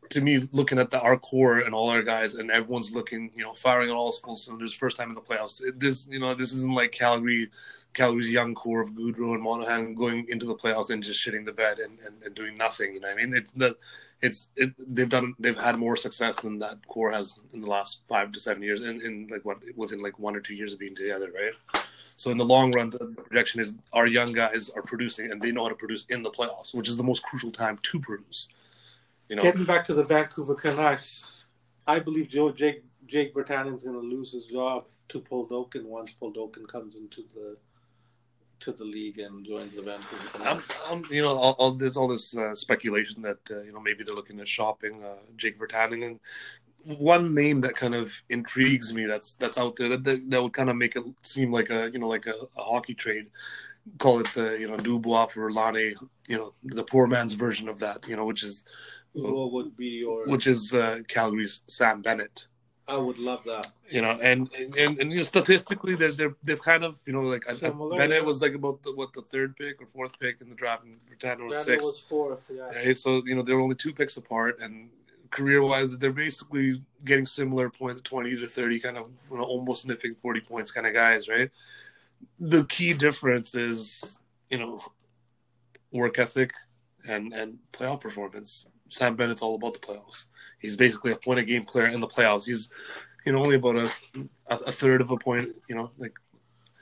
to 0.10 0.22
me, 0.22 0.40
looking 0.52 0.80
at 0.80 0.92
the 0.92 1.00
our 1.00 1.18
core 1.18 1.60
and 1.60 1.74
all 1.74 1.90
our 1.90 2.04
guys, 2.04 2.36
and 2.36 2.52
everyone's 2.52 2.92
looking, 2.92 3.32
you 3.36 3.44
know, 3.44 3.54
firing 3.54 3.90
on 3.90 3.98
all 3.98 4.12
full 4.12 4.38
cylinders, 4.38 4.74
first 4.74 4.98
time 4.98 5.10
in 5.10 5.16
the 5.16 5.22
playoffs. 5.22 5.62
This, 5.78 6.08
you 6.10 6.20
know, 6.20 6.34
this 6.34 6.54
isn't 6.54 6.74
like 6.74 6.92
Calgary 6.92 7.50
Calgary's 7.94 8.30
young 8.30 8.54
core 8.54 8.82
of 8.82 8.92
Gaudreau 8.92 9.34
and 9.34 9.42
Monahan 9.42 9.96
going 9.96 10.28
into 10.30 10.46
the 10.46 10.56
playoffs 10.56 10.90
and 10.90 11.02
just 11.02 11.26
shitting 11.26 11.46
the 11.46 11.54
bed 11.54 11.80
and, 11.80 11.98
and, 12.06 12.22
and 12.24 12.36
doing 12.36 12.58
nothing. 12.58 12.94
You 12.94 13.00
know 13.00 13.08
I 13.08 13.16
mean? 13.16 13.34
It's 13.34 13.52
the 13.52 13.78
it's 14.26 14.50
it, 14.56 14.74
they've 14.96 15.10
done 15.10 15.36
they've 15.40 15.60
had 15.60 15.78
more 15.78 15.96
success 15.96 16.40
than 16.40 16.58
that 16.60 16.86
core 16.88 17.12
has 17.12 17.40
in 17.54 17.62
the 17.62 17.70
last 17.70 18.02
five 18.08 18.32
to 18.32 18.40
seven 18.40 18.64
years 18.64 18.82
in, 18.82 19.02
in 19.02 19.28
like 19.30 19.46
what 19.46 19.58
within 19.76 20.02
like 20.02 20.18
one 20.18 20.36
or 20.36 20.40
two 20.40 20.56
years 20.56 20.74
of 20.74 20.80
being 20.80 20.96
together, 20.96 21.32
right? 21.32 21.84
So 22.16 22.32
in 22.32 22.38
the 22.38 22.46
long 22.46 22.74
run, 22.74 22.90
the 22.90 23.00
projection 23.00 23.60
is 23.60 23.76
our 23.94 24.08
young 24.08 24.32
guys 24.32 24.70
are 24.70 24.82
producing 24.82 25.32
and 25.32 25.42
they 25.42 25.52
know 25.52 25.64
how 25.64 25.70
to 25.70 25.76
produce 25.76 26.06
in 26.10 26.24
the 26.24 26.32
playoffs, 26.32 26.74
which 26.74 26.90
is 26.90 26.98
the 26.98 27.04
most 27.04 27.24
crucial 27.24 27.52
time 27.52 27.78
to 27.84 28.00
produce. 28.00 28.48
You 29.30 29.36
know, 29.36 29.44
Getting 29.44 29.66
back 29.66 29.86
to 29.86 29.94
the 29.94 30.04
Vancouver 30.04 30.56
Canucks, 30.56 31.48
I 31.86 32.00
believe 32.00 32.28
Joe 32.28 32.52
Jake 32.52 32.84
Jake 33.06 33.34
Virtanen's 33.34 33.84
going 33.84 34.00
to 34.00 34.08
lose 34.16 34.32
his 34.32 34.48
job 34.48 34.86
to 35.10 35.22
Podkolzin 35.22 35.86
once 35.86 36.16
Podkolzin 36.20 36.68
comes 36.68 36.96
into 36.96 37.22
the 37.34 37.58
to 38.60 38.72
the 38.72 38.84
league 38.84 39.20
and 39.20 39.46
joins 39.46 39.76
the 39.76 39.82
Vancouver 39.82 40.40
I'm, 40.44 40.64
I'm, 40.90 41.04
you 41.12 41.22
know, 41.22 41.30
all, 41.30 41.56
all, 41.60 41.72
there's 41.72 41.98
all 41.98 42.08
this 42.08 42.36
uh, 42.36 42.56
speculation 42.56 43.22
that 43.22 43.40
uh, 43.52 43.62
you 43.62 43.72
know 43.74 43.80
maybe 43.80 44.04
they're 44.04 44.16
looking 44.16 44.40
at 44.40 44.48
shopping 44.48 45.04
uh, 45.04 45.18
Jake 45.38 45.60
Virtanen, 45.60 46.06
and 46.06 46.20
one 46.98 47.34
name 47.34 47.62
that 47.62 47.76
kind 47.76 47.96
of 47.96 48.14
intrigues 48.30 48.94
me 48.94 49.06
that's 49.06 49.34
that's 49.36 49.58
out 49.58 49.76
there 49.76 49.90
that 49.90 50.04
that, 50.04 50.30
that 50.30 50.44
would 50.44 50.54
kind 50.54 50.70
of 50.70 50.76
make 50.76 50.96
it 50.96 51.04
seem 51.24 51.52
like 51.52 51.70
a 51.70 51.90
you 51.92 52.00
know 52.00 52.08
like 52.08 52.28
a, 52.28 52.36
a 52.58 52.62
hockey 52.62 52.94
trade. 52.94 53.28
Call 54.00 54.20
it 54.20 54.28
the 54.34 54.58
you 54.60 54.68
know 54.68 54.78
Dubois 54.78 55.28
for 55.28 55.52
Laine, 55.52 55.96
you 56.28 56.38
know 56.38 56.54
the 56.64 56.84
poor 56.84 57.08
man's 57.08 57.34
version 57.34 57.70
of 57.70 57.80
that, 57.80 58.08
you 58.08 58.16
know, 58.16 58.26
which 58.26 58.44
is 58.44 58.66
What 59.14 59.52
would 59.52 59.78
be 59.78 60.00
your? 60.00 60.26
which 60.26 60.48
is 60.48 60.74
uh, 60.74 61.00
Calgary's 61.08 61.64
Sam 61.68 62.02
Bennett. 62.02 62.48
I 62.88 62.98
would 62.98 63.18
love 63.18 63.44
that. 63.46 63.72
you 63.90 64.02
know, 64.02 64.12
and 64.22 64.52
and, 64.54 65.00
and 65.00 65.12
you 65.12 65.18
know, 65.18 65.24
statistically, 65.24 65.96
they're 65.96 66.12
they're 66.12 66.36
they're 66.44 66.58
kind 66.58 66.84
of 66.84 67.00
you 67.06 67.14
know 67.14 67.22
like 67.22 67.44
Similar, 67.50 67.98
Bennett 67.98 68.22
yeah. 68.22 68.28
was 68.28 68.42
like 68.42 68.54
about 68.54 68.84
the, 68.84 68.94
what 68.94 69.14
the 69.14 69.22
third 69.22 69.56
pick 69.56 69.82
or 69.82 69.88
fourth 69.88 70.20
pick 70.20 70.42
in 70.42 70.50
the 70.50 70.56
draft, 70.56 70.84
and 70.84 70.98
Virtanen 71.08 71.46
was 71.46 71.58
sixth. 71.64 71.86
was 71.86 72.00
fourth. 72.00 72.52
Yeah. 72.54 72.64
Right? 72.64 72.98
So 72.98 73.24
you 73.26 73.36
know 73.36 73.42
they're 73.42 73.60
only 73.60 73.76
two 73.76 73.92
picks 73.92 74.18
apart, 74.18 74.60
and 74.62 74.90
career 75.32 75.64
wise, 75.64 75.98
they're 75.98 76.12
basically 76.12 76.82
getting 77.04 77.26
similar 77.26 77.70
points, 77.70 78.02
twenty 78.02 78.36
to 78.36 78.46
thirty, 78.46 78.80
kind 78.80 78.98
of 78.98 79.10
you 79.32 79.38
know 79.38 79.44
almost 79.44 79.84
sniffing 79.84 80.16
forty 80.16 80.42
points 80.42 80.72
kind 80.72 80.86
of 80.88 80.94
guys, 80.94 81.28
right? 81.28 81.50
The 82.40 82.66
key 82.66 82.94
difference 82.94 83.56
is 83.56 84.20
you 84.50 84.60
know 84.60 84.82
work 85.92 86.20
ethic 86.20 86.54
and 87.08 87.34
and 87.34 87.58
playoff 87.74 88.02
performance. 88.02 88.68
Sam 88.90 89.16
Bennett's 89.16 89.42
all 89.42 89.56
about 89.56 89.74
the 89.74 89.80
playoffs. 89.80 90.26
He's 90.66 90.78
basically 90.78 91.12
a 91.12 91.16
point 91.16 91.40
a 91.40 91.44
game 91.44 91.66
player 91.66 91.88
in 91.88 92.00
the 92.02 92.08
playoffs. 92.08 92.46
He's 92.46 92.70
you 93.26 93.32
know 93.32 93.40
only 93.40 93.56
about 93.56 93.76
a 93.78 93.90
a, 94.48 94.72
third 94.72 95.02
of 95.02 95.10
a 95.12 95.18
point, 95.18 95.50
you 95.68 95.76
know, 95.76 95.90
like 95.98 96.14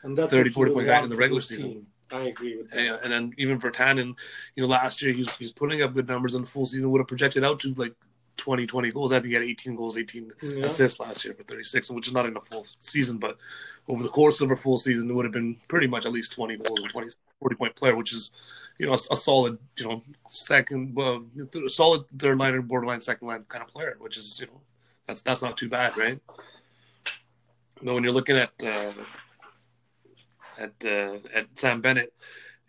And 0.03 0.17
that's 0.17 0.31
30, 0.31 0.49
40 0.49 0.73
point 0.73 0.87
guy 0.87 1.01
in 1.03 1.09
the 1.09 1.15
regular 1.15 1.41
season. 1.41 1.69
team. 1.71 1.87
I 2.11 2.23
agree 2.23 2.57
with 2.57 2.69
that. 2.69 2.77
and, 2.79 2.99
and 3.03 3.11
then 3.11 3.33
even 3.37 3.59
Virtanen, 3.59 4.13
you 4.55 4.63
know, 4.63 4.67
last 4.67 5.01
year 5.01 5.13
he's 5.13 5.31
he's 5.37 5.51
putting 5.51 5.81
up 5.81 5.93
good 5.93 6.07
numbers 6.07 6.35
in 6.35 6.41
the 6.41 6.47
full 6.47 6.65
season. 6.65 6.89
Would 6.91 6.99
have 6.99 7.07
projected 7.07 7.43
out 7.45 7.59
to 7.61 7.73
like 7.75 7.95
20, 8.37 8.65
20 8.65 8.91
goals. 8.91 9.11
I 9.11 9.15
think 9.19 9.27
he 9.27 9.33
had 9.35 9.43
18 9.43 9.75
goals, 9.75 9.95
18 9.95 10.31
Yeah. 10.41 10.65
assists 10.65 10.99
last 10.99 11.23
year 11.23 11.33
for 11.33 11.43
36, 11.43 11.89
which 11.91 12.07
is 12.07 12.13
not 12.13 12.25
in 12.25 12.35
a 12.35 12.41
full 12.41 12.65
season, 12.79 13.17
but 13.17 13.37
over 13.87 14.01
the 14.03 14.09
course 14.09 14.41
of 14.41 14.49
a 14.51 14.55
full 14.57 14.77
season, 14.79 15.09
it 15.09 15.13
would 15.13 15.25
have 15.25 15.31
been 15.33 15.57
pretty 15.69 15.87
much 15.87 16.05
at 16.05 16.11
least 16.11 16.33
20 16.33 16.57
goals 16.57 16.81
and 16.83 16.91
20, 16.91 17.07
40 17.43 17.55
point 17.55 17.75
player, 17.75 17.95
which 17.95 18.13
is, 18.13 18.31
you 18.79 18.85
know, 18.85 18.93
a, 18.93 18.99
a 19.11 19.17
solid, 19.17 19.57
you 19.77 19.85
know, 19.85 20.01
second, 20.29 20.95
well, 20.95 21.25
th- 21.51 21.71
solid 21.71 22.05
third 22.17 22.39
liner, 22.39 22.61
borderline 22.61 23.01
second 23.01 23.27
line 23.27 23.43
kind 23.49 23.63
of 23.63 23.69
player, 23.69 23.97
which 23.99 24.17
is, 24.17 24.39
you 24.39 24.47
know, 24.47 24.61
that's 25.07 25.21
that's 25.21 25.41
not 25.41 25.57
too 25.57 25.67
bad, 25.67 25.97
right? 25.97 26.19
But 27.83 27.93
when 27.93 28.03
you're 28.03 28.13
looking 28.13 28.37
at 28.37 28.53
uh, 28.65 28.93
at 30.57 30.73
uh, 30.85 31.17
at 31.35 31.47
Sam 31.53 31.81
Bennett 31.81 32.13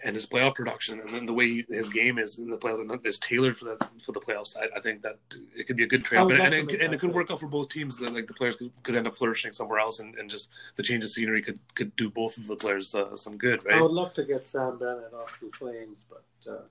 and 0.04 0.14
his 0.14 0.26
playoff 0.26 0.54
production, 0.54 1.00
and 1.00 1.14
then 1.14 1.25
the 1.25 1.32
way 1.32 1.64
his 1.68 1.88
game 1.88 2.18
is 2.18 2.38
in 2.38 2.50
the 2.50 2.58
playoffs 2.58 3.06
is 3.06 3.18
tailored 3.18 3.56
for 3.56 3.64
the 3.64 3.78
for 4.04 4.12
the 4.12 4.21
playoff 4.21 4.47
side, 4.47 4.69
I 4.76 4.80
think 4.80 5.02
that 5.02 5.17
it 5.56 5.67
could 5.67 5.76
be 5.76 5.84
a 5.84 5.86
good 5.86 6.04
trade, 6.04 6.21
and, 6.21 6.32
and, 6.32 6.54
it, 6.54 6.80
and 6.80 6.93
it 6.93 7.00
could 7.00 7.14
work 7.14 7.30
out 7.30 7.40
for 7.40 7.47
both 7.47 7.71
teams. 7.71 7.97
That 7.99 8.12
like 8.12 8.26
the 8.26 8.34
players 8.34 8.56
could, 8.56 8.71
could 8.82 8.95
end 8.95 9.06
up 9.06 9.17
flourishing 9.17 9.54
somewhere 9.54 9.78
else, 9.78 10.00
and, 10.00 10.14
and 10.17 10.28
just 10.28 10.50
the 10.76 10.82
change 10.82 11.02
of 11.04 11.10
scenery 11.10 11.40
could 11.43 11.58
could 11.75 11.97
do 11.97 12.10
both 12.10 12.36
of 12.36 12.47
the 12.47 12.56
players 12.56 12.95
uh, 12.95 13.17
some 13.17 13.38
good, 13.38 13.64
right? 13.64 13.76
I 13.76 13.82
would 13.82 13.93
love 13.93 14.12
to 14.14 14.25
get 14.25 14.47
Sam 14.47 14.78
Bennett 14.78 15.14
off 15.14 15.40
the 15.40 15.50
Flames, 15.56 16.04
but 16.08 16.52
uh, 16.52 16.64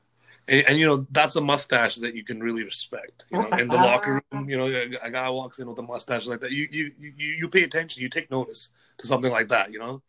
And, 0.47 0.67
and 0.67 0.77
you 0.77 0.85
know 0.85 1.07
that's 1.11 1.35
a 1.35 1.41
mustache 1.41 1.95
that 1.95 2.15
you 2.15 2.23
can 2.23 2.41
really 2.41 2.63
respect. 2.63 3.25
You 3.31 3.39
know, 3.39 3.47
in 3.57 3.67
the 3.67 3.75
locker 3.89 4.21
room, 4.31 4.49
you 4.49 4.57
know, 4.57 4.67
a, 4.67 4.91
a 5.01 5.11
guy 5.11 5.29
walks 5.29 5.59
in 5.59 5.67
with 5.67 5.79
a 5.79 5.83
mustache 5.83 6.27
like 6.27 6.41
that. 6.41 6.51
You 6.51 6.67
you 6.71 6.91
you 6.99 7.13
you 7.17 7.49
pay 7.49 7.63
attention. 7.63 8.03
You 8.03 8.09
take 8.09 8.29
notice 8.29 8.69
to 8.99 9.07
something 9.07 9.31
like 9.31 9.47
that. 9.49 9.71
You 9.71 9.79
know, 9.79 10.01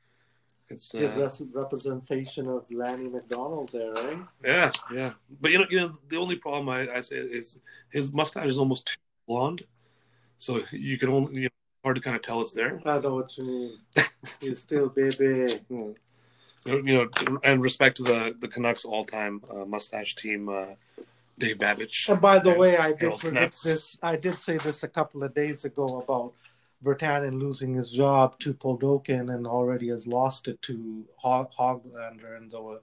it's 0.68 0.94
uh, 0.94 0.98
good 0.98 1.16
res- 1.16 1.42
representation 1.52 2.48
of 2.48 2.70
Lanny 2.70 3.08
McDonald 3.08 3.70
there, 3.72 3.92
right? 3.92 4.18
Yeah, 4.44 4.72
yeah. 4.92 5.12
But 5.40 5.50
you 5.52 5.58
know, 5.58 5.66
you 5.70 5.80
know, 5.80 5.92
the 6.08 6.16
only 6.16 6.36
problem 6.36 6.68
I, 6.68 6.88
I 6.90 7.00
say 7.00 7.16
is 7.16 7.60
his 7.90 8.12
mustache 8.12 8.46
is 8.46 8.58
almost 8.58 8.86
too 8.86 8.96
blonde, 9.26 9.64
so 10.38 10.62
you 10.70 10.98
can 10.98 11.10
only 11.10 11.42
you 11.42 11.42
know, 11.42 11.48
hard 11.84 11.96
to 11.96 12.02
kind 12.02 12.16
of 12.16 12.22
tell 12.22 12.40
it's 12.40 12.52
there. 12.52 12.80
I 12.84 12.98
know 12.98 13.16
what 13.16 13.36
you 13.36 13.44
mean. 13.44 13.78
He's 14.40 14.60
still 14.60 14.88
baby. 14.88 15.60
You 15.68 15.94
know, 16.64 16.76
you 16.76 16.82
know, 16.82 17.08
and 17.42 17.62
respect 17.62 17.98
to 17.98 18.02
the 18.02 18.36
the 18.38 18.48
Canucks 18.48 18.84
all 18.84 19.04
time 19.04 19.42
uh, 19.50 19.64
mustache 19.66 20.14
team, 20.14 20.48
uh, 20.48 20.66
Dave 21.38 21.58
Babych. 21.58 22.08
And 22.08 22.20
by 22.20 22.38
the 22.38 22.54
way, 22.54 22.76
I 22.76 22.92
did 22.92 23.18
predict 23.18 23.62
this. 23.62 23.98
I 24.02 24.16
did 24.16 24.38
say 24.38 24.56
this 24.58 24.82
a 24.82 24.88
couple 24.88 25.22
of 25.22 25.34
days 25.34 25.64
ago 25.64 26.00
about 26.00 26.32
Virtanen 26.82 27.40
losing 27.40 27.74
his 27.74 27.90
job 27.90 28.38
to 28.40 28.54
Podkolzin 28.54 29.34
and 29.34 29.46
already 29.46 29.88
has 29.88 30.06
lost 30.06 30.48
it 30.48 30.60
to 30.62 31.04
Hog- 31.16 31.52
Hoglander 31.52 32.36
and 32.36 32.50
the, 32.50 32.80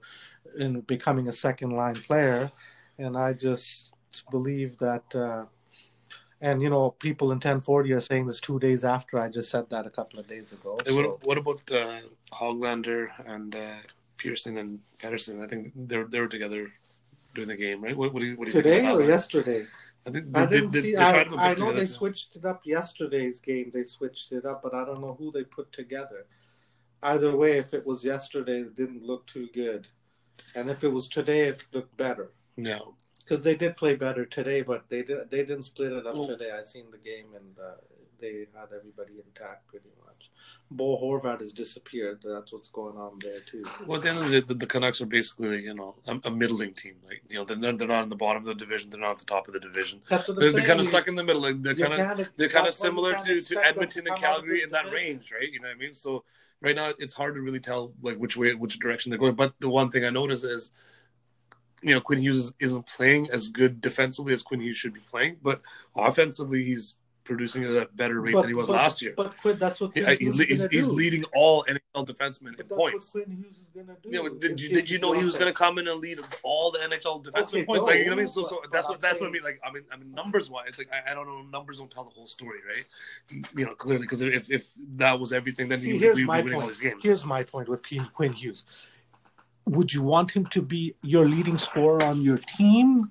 in 0.58 0.80
becoming 0.82 1.28
a 1.28 1.32
second 1.32 1.70
line 1.70 1.96
player. 1.96 2.50
And 2.98 3.16
I 3.16 3.32
just 3.32 3.92
believe 4.30 4.78
that. 4.78 5.04
Uh, 5.14 5.44
and 6.40 6.60
you 6.60 6.68
know, 6.68 6.90
people 6.90 7.30
in 7.30 7.36
1040 7.36 7.92
are 7.92 8.00
saying 8.00 8.26
this 8.26 8.40
two 8.40 8.58
days 8.58 8.84
after 8.84 9.20
I 9.20 9.28
just 9.28 9.48
said 9.50 9.70
that 9.70 9.86
a 9.86 9.90
couple 9.90 10.18
of 10.18 10.26
days 10.26 10.50
ago. 10.52 10.78
Hey, 10.84 10.92
So, 10.92 11.02
what, 11.02 11.26
what 11.26 11.38
about 11.38 11.60
uh, 11.70 12.00
Hoglander 12.32 13.10
and 13.26 13.54
uh, 13.54 13.76
Pearson 14.16 14.58
and 14.58 14.80
Pettersson? 14.98 15.40
I 15.40 15.46
think 15.46 15.72
they 15.76 15.98
were 15.98 16.08
they 16.08 16.18
were 16.18 16.26
together 16.26 16.72
during 17.34 17.48
the 17.48 17.56
game, 17.56 17.82
right? 17.82 17.96
What, 17.96 18.12
what 18.12 18.20
do 18.20 18.26
you 18.26 18.36
what 18.36 18.48
do 18.48 18.56
you 18.56 18.62
today 18.62 18.90
or 18.90 19.02
yesterday? 19.02 19.66
I, 20.06 20.10
think 20.10 20.36
I 20.36 20.46
didn't 20.46 20.72
see. 20.72 20.96
I, 20.96 21.12
tried 21.12 21.24
to 21.24 21.30
put 21.30 21.38
I 21.38 21.54
know 21.54 21.72
they 21.72 21.86
switched 21.86 22.36
it 22.36 22.44
up 22.44 22.62
yesterday's 22.64 23.40
game. 23.40 23.70
They 23.72 23.84
switched 23.84 24.32
it 24.32 24.44
up, 24.44 24.62
but 24.62 24.74
I 24.74 24.84
don't 24.84 25.00
know 25.00 25.14
who 25.18 25.30
they 25.30 25.44
put 25.44 25.72
together. 25.72 26.26
Either 27.02 27.36
way, 27.36 27.58
if 27.58 27.74
it 27.74 27.86
was 27.86 28.04
yesterday, 28.04 28.60
it 28.60 28.74
didn't 28.74 29.02
look 29.04 29.26
too 29.26 29.48
good, 29.54 29.88
and 30.54 30.70
if 30.70 30.84
it 30.84 30.88
was 30.92 31.08
today, 31.08 31.42
it 31.48 31.64
looked 31.72 31.96
better 31.96 32.32
No, 32.56 32.94
because 33.18 33.42
they 33.44 33.56
did 33.56 33.76
play 33.76 33.94
better 33.96 34.24
today. 34.24 34.62
But 34.62 34.88
they 34.88 35.02
did. 35.02 35.30
They 35.30 35.38
didn't 35.38 35.62
split 35.62 35.92
it 35.92 36.06
up 36.06 36.14
Well- 36.14 36.26
today. 36.26 36.50
I 36.50 36.62
seen 36.62 36.90
the 36.90 36.98
game, 36.98 37.34
and 37.34 37.58
uh, 37.58 37.76
they 38.18 38.46
had 38.54 38.68
everybody 38.76 39.14
intact 39.24 39.66
pretty 39.68 39.90
much. 40.04 40.21
Bo 40.70 40.96
Horvat 40.96 41.40
has 41.40 41.52
disappeared. 41.52 42.22
That's 42.24 42.52
what's 42.52 42.68
going 42.68 42.96
on 42.96 43.18
there 43.20 43.40
too. 43.40 43.62
Well, 43.86 43.96
at 43.96 44.02
the 44.02 44.08
end 44.08 44.18
of 44.18 44.28
the 44.28 44.40
day, 44.40 44.54
the, 44.54 44.66
Canucks 44.66 45.00
are 45.02 45.06
basically, 45.06 45.64
you 45.64 45.74
know, 45.74 45.96
a, 46.06 46.18
a 46.24 46.30
middling 46.30 46.72
team. 46.72 46.94
Like, 47.06 47.22
you 47.28 47.36
know, 47.36 47.44
they're, 47.44 47.72
they're 47.72 47.88
not 47.88 48.04
in 48.04 48.08
the 48.08 48.16
bottom 48.16 48.42
of 48.42 48.46
the 48.46 48.54
division. 48.54 48.90
They're 48.90 49.00
not 49.00 49.12
at 49.12 49.16
the 49.18 49.24
top 49.26 49.48
of 49.48 49.54
the 49.54 49.60
division. 49.60 50.00
That's 50.08 50.28
what 50.28 50.34
I'm 50.34 50.40
They're, 50.40 50.50
saying. 50.50 50.62
they're 50.64 50.68
kind 50.68 50.80
of 50.80 50.86
stuck 50.86 51.08
in 51.08 51.14
the 51.14 51.24
middle. 51.24 51.42
Like, 51.42 51.62
they're 51.62 51.74
kind 51.74 51.92
of 51.92 52.28
they're 52.36 52.48
kind 52.48 52.66
of 52.66 52.74
that's 52.74 52.80
why 52.80 52.86
you 52.86 52.90
similar 52.90 53.12
to, 53.12 53.24
to 53.24 53.36
expect 53.36 53.54
them 53.54 53.62
to 53.62 53.68
Edmonton 53.68 54.06
and 54.06 54.16
come 54.16 54.24
out 54.24 54.30
of 54.30 54.36
Calgary 54.42 54.62
in 54.62 54.70
that 54.70 54.84
division. 54.84 55.06
range, 55.06 55.32
right? 55.32 55.52
You 55.52 55.60
know 55.60 55.68
what 55.68 55.74
I 55.74 55.78
mean? 55.78 55.92
So 55.92 56.24
right 56.60 56.76
now, 56.76 56.92
it's 56.98 57.14
hard 57.14 57.34
to 57.34 57.40
really 57.40 57.60
tell 57.60 57.92
like 58.00 58.16
which 58.16 58.36
way, 58.36 58.54
which 58.54 58.78
direction 58.78 59.10
they're 59.10 59.18
going. 59.18 59.34
But 59.34 59.54
the 59.60 59.68
one 59.68 59.90
thing 59.90 60.04
I 60.04 60.10
notice 60.10 60.42
is, 60.42 60.72
you 61.82 61.94
know, 61.94 62.00
Quinn 62.00 62.20
Hughes 62.20 62.54
isn't 62.60 62.86
playing 62.86 63.30
as 63.30 63.48
good 63.48 63.80
defensively 63.80 64.32
as 64.32 64.42
Quinn 64.42 64.60
Hughes 64.60 64.76
should 64.76 64.94
be 64.94 65.00
playing, 65.10 65.36
but 65.42 65.60
offensively, 65.96 66.62
he's 66.62 66.96
producing 67.24 67.64
at 67.64 67.70
a 67.76 67.88
better 67.94 68.20
rate 68.20 68.34
than 68.34 68.48
he 68.48 68.54
was 68.54 68.66
but- 68.66 68.74
last 68.74 69.00
year. 69.02 69.14
But 69.16 69.36
Quinn, 69.38 69.58
that's 69.58 69.80
what 69.80 69.92
Quinn 69.92 70.04
Yeah, 70.04 70.14
he's, 70.18 70.38
is 70.40 70.66
he's, 70.70 70.88
leading 70.88 71.24
all 71.34 71.64
NHL 71.68 72.06
defensemen 72.06 72.56
But 72.56 72.66
in 72.70 72.76
points. 72.76 73.14
what 73.14 73.24
Quinn 73.24 73.36
Hughes 73.44 73.58
is 73.58 73.68
gonna 73.74 73.96
do. 74.02 74.08
Yeah, 74.10 74.20
but 74.22 74.40
did 74.40 74.60
you 74.60 74.68
did 74.70 74.90
you 74.90 74.98
know 74.98 75.12
he 75.12 75.24
was 75.24 75.36
going 75.36 75.52
to 75.52 75.56
come 75.56 75.78
in 75.78 75.86
and 75.88 76.00
lead 76.00 76.18
all 76.42 76.70
the 76.72 76.78
NHL 76.80 77.24
defenseman 77.24 77.48
Okay, 77.48 77.64
points? 77.64 77.86
Like 77.86 77.98
you 78.00 78.04
know 78.06 78.10
what 78.10 78.14
I 78.14 78.16
mean? 78.16 78.28
So, 78.28 78.44
so 78.46 78.58
but- 78.62 78.72
that's 78.72 78.86
but 78.88 78.94
what 78.94 79.00
that's 79.00 79.20
what 79.20 79.28
I 79.28 79.30
mean. 79.30 79.42
Like 79.42 79.60
I 79.64 79.70
mean, 79.72 79.84
I 79.92 79.96
mean 79.96 80.12
numbers 80.12 80.50
wise, 80.50 80.76
like 80.78 80.88
I, 80.92 81.12
I 81.12 81.14
don't 81.14 81.26
know. 81.26 81.42
Numbers 81.42 81.78
don't 81.78 81.90
tell 81.90 82.04
the 82.04 82.10
whole 82.10 82.26
story, 82.26 82.58
right? 82.68 82.84
You 83.56 83.66
know, 83.66 83.74
clearly 83.74 84.02
because 84.02 84.20
if 84.20 84.50
if 84.50 84.72
that 84.96 85.18
was 85.18 85.32
everything, 85.32 85.68
then 85.68 85.78
See, 85.78 85.86
he 85.86 85.92
would 85.94 86.02
here's 86.02 86.16
we 86.16 86.24
my 86.24 86.40
be 86.40 86.44
winning 86.44 86.54
all 86.56 86.60
point. 86.62 86.72
these 86.72 86.80
games. 86.80 87.00
Here's 87.02 87.24
my 87.24 87.42
point 87.44 87.68
with 87.68 87.86
Quinn, 87.86 88.08
Quinn 88.14 88.32
Hughes. 88.32 88.64
Would 89.66 89.92
you 89.92 90.02
want 90.02 90.32
him 90.32 90.46
to 90.46 90.60
be 90.60 90.96
your 91.02 91.28
leading 91.28 91.56
scorer 91.56 92.02
on 92.02 92.20
your 92.20 92.38
team 92.38 93.10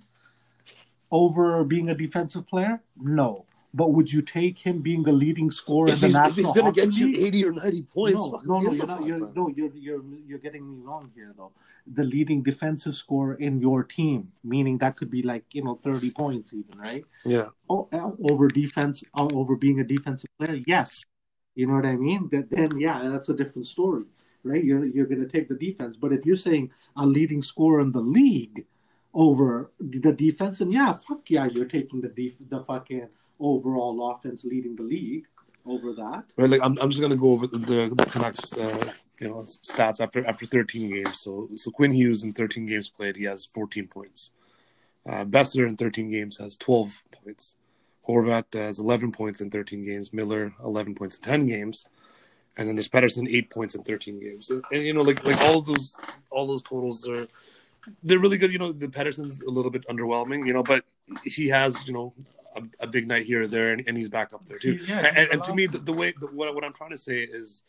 over 1.11 1.63
being 1.63 1.89
a 1.89 1.95
defensive 1.95 2.47
player? 2.47 2.81
No. 2.97 3.45
But 3.73 3.93
would 3.93 4.11
you 4.11 4.21
take 4.21 4.59
him 4.59 4.81
being 4.81 5.03
the 5.03 5.13
leading 5.13 5.49
scorer 5.49 5.87
in 5.87 5.93
If 5.93 6.01
the 6.01 6.07
he's, 6.07 6.15
if 6.17 6.35
he's 6.35 6.51
going 6.51 6.73
to 6.73 6.81
get 6.81 6.93
you 6.97 7.07
eighty 7.25 7.45
or 7.45 7.53
ninety 7.53 7.83
points, 7.83 8.19
no, 8.19 8.41
no, 8.43 8.59
no, 8.59 8.71
you're 8.73 8.85
not. 8.87 9.05
You're, 9.05 9.31
no, 9.33 9.47
you're 9.47 9.71
you're 9.75 10.03
you're 10.27 10.39
getting 10.39 10.69
me 10.69 10.77
wrong 10.83 11.09
here, 11.15 11.33
though. 11.37 11.53
The 11.87 12.03
leading 12.03 12.43
defensive 12.43 12.95
scorer 12.95 13.35
in 13.35 13.61
your 13.61 13.83
team, 13.85 14.33
meaning 14.43 14.77
that 14.79 14.97
could 14.97 15.09
be 15.09 15.21
like 15.23 15.45
you 15.53 15.63
know 15.63 15.75
thirty 15.81 16.11
points, 16.11 16.53
even 16.53 16.77
right? 16.77 17.05
Yeah, 17.23 17.47
Oh, 17.69 17.87
over 18.23 18.49
defense, 18.49 19.03
uh, 19.15 19.29
over 19.31 19.55
being 19.55 19.79
a 19.79 19.85
defensive 19.85 20.29
player, 20.37 20.59
yes. 20.67 21.05
You 21.55 21.67
know 21.67 21.75
what 21.75 21.85
I 21.85 21.95
mean? 21.95 22.27
That 22.31 22.49
then, 22.49 22.77
yeah, 22.77 23.07
that's 23.07 23.29
a 23.29 23.33
different 23.33 23.67
story. 23.67 24.03
right? 24.43 24.63
You're 24.63 24.85
you're 24.85 25.05
going 25.05 25.21
to 25.25 25.31
take 25.31 25.47
the 25.47 25.55
defense. 25.55 25.95
But 25.95 26.11
if 26.11 26.25
you're 26.25 26.35
saying 26.35 26.71
a 26.97 27.05
leading 27.05 27.41
scorer 27.41 27.79
in 27.81 27.91
the 27.93 28.01
league 28.01 28.65
over 29.13 29.71
the 29.79 30.11
defense, 30.11 30.59
then 30.59 30.71
yeah, 30.71 30.93
fuck 30.93 31.29
yeah, 31.29 31.45
you're 31.45 31.65
taking 31.65 32.01
the 32.01 32.09
def- 32.09 32.49
the 32.49 32.63
fucking 32.63 33.07
overall 33.41 34.11
offense 34.11 34.45
leading 34.45 34.75
the 34.75 34.83
league 34.83 35.25
over 35.65 35.93
that. 35.93 36.23
Right, 36.37 36.49
like 36.49 36.61
I'm, 36.63 36.77
I'm 36.79 36.89
just 36.89 37.01
gonna 37.01 37.15
go 37.15 37.31
over 37.31 37.47
the, 37.47 37.57
the, 37.57 38.05
Canucks, 38.05 38.55
uh, 38.57 38.93
you 39.19 39.29
know, 39.29 39.43
stats 39.43 40.01
after 40.01 40.25
after 40.25 40.45
13 40.45 40.91
games. 40.93 41.19
So, 41.19 41.49
so 41.55 41.71
Quinn 41.71 41.91
Hughes 41.91 42.23
in 42.23 42.33
13 42.33 42.65
games 42.65 42.89
played, 42.89 43.15
he 43.15 43.25
has 43.25 43.45
14 43.45 43.87
points. 43.87 44.31
Uh, 45.07 45.25
in 45.55 45.77
13 45.77 46.11
games 46.11 46.37
has 46.37 46.57
12 46.57 47.03
points. 47.23 47.55
Horvat 48.07 48.53
has 48.53 48.79
11 48.79 49.11
points 49.11 49.41
in 49.41 49.49
13 49.49 49.85
games. 49.85 50.13
Miller 50.13 50.53
11 50.63 50.95
points 50.95 51.17
in 51.17 51.23
10 51.23 51.45
games, 51.45 51.85
and 52.57 52.67
then 52.67 52.75
there's 52.75 52.89
Pettersson 52.89 53.27
eight 53.31 53.49
points 53.49 53.75
in 53.75 53.83
13 53.83 54.19
games. 54.19 54.49
And, 54.49 54.63
and 54.71 54.83
you 54.83 54.93
know, 54.93 55.01
like 55.01 55.23
like 55.23 55.39
all 55.41 55.61
those 55.61 55.95
all 56.29 56.47
those 56.47 56.63
totals 56.63 57.07
are 57.07 57.27
they're 58.03 58.19
really 58.19 58.37
good. 58.37 58.51
You 58.51 58.59
know, 58.59 58.71
the 58.71 58.87
Pettersson's 58.87 59.41
a 59.41 59.49
little 59.49 59.71
bit 59.71 59.87
underwhelming. 59.87 60.47
You 60.47 60.53
know, 60.53 60.63
but 60.63 60.83
he 61.23 61.47
has 61.49 61.85
you 61.87 61.93
know 61.93 62.13
a, 62.55 62.63
a 62.81 62.87
big 62.87 63.07
night 63.07 63.25
here 63.25 63.41
or 63.41 63.47
there, 63.47 63.73
and, 63.73 63.83
and 63.87 63.97
he's 63.97 64.09
back 64.09 64.33
up 64.33 64.45
there 64.45 64.59
too. 64.59 64.75
Yeah, 64.87 65.13
and, 65.15 65.31
and 65.31 65.43
to 65.43 65.53
me, 65.53 65.67
the, 65.67 65.77
the 65.77 65.93
way 65.93 66.13
the, 66.19 66.27
what 66.27 66.53
what 66.55 66.63
I'm 66.63 66.73
trying 66.73 66.91
to 66.91 66.97
say 66.97 67.19
is. 67.19 67.63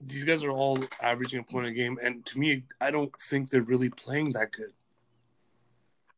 These 0.00 0.22
guys 0.22 0.44
are 0.44 0.50
all 0.52 0.78
averaging 1.02 1.40
a 1.40 1.42
point 1.42 1.66
a 1.66 1.72
game, 1.72 1.98
and 2.00 2.24
to 2.26 2.38
me, 2.38 2.62
I 2.80 2.92
don't 2.92 3.12
think 3.28 3.50
they're 3.50 3.62
really 3.62 3.90
playing 3.90 4.32
that 4.34 4.52
good. 4.52 4.70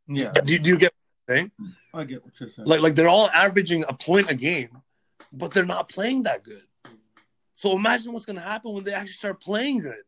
Yeah, 0.06 0.33
Do, 0.33 0.59
do 0.59 0.68
you 0.68 0.76
get 0.76 0.92
what 0.92 1.35
I'm 1.35 1.35
saying? 1.35 1.50
I 1.94 2.04
get 2.04 2.22
what 2.22 2.38
you're 2.38 2.50
saying. 2.50 2.68
Like, 2.68 2.83
like 2.83 2.94
they're 2.94 3.09
all 3.09 3.30
averaging 3.30 3.85
a 3.88 3.94
point 3.94 4.30
a 4.30 4.35
game, 4.35 4.83
but 5.33 5.54
they're 5.54 5.64
not 5.64 5.88
playing 5.88 6.24
that 6.24 6.44
good. 6.44 6.64
So 7.54 7.74
imagine 7.74 8.12
what's 8.12 8.26
going 8.26 8.37
to 8.37 8.42
happen 8.42 8.74
when 8.74 8.85
they 8.85 8.92
actually 8.92 9.14
start 9.14 9.40
playing 9.40 9.78
good. 9.78 10.02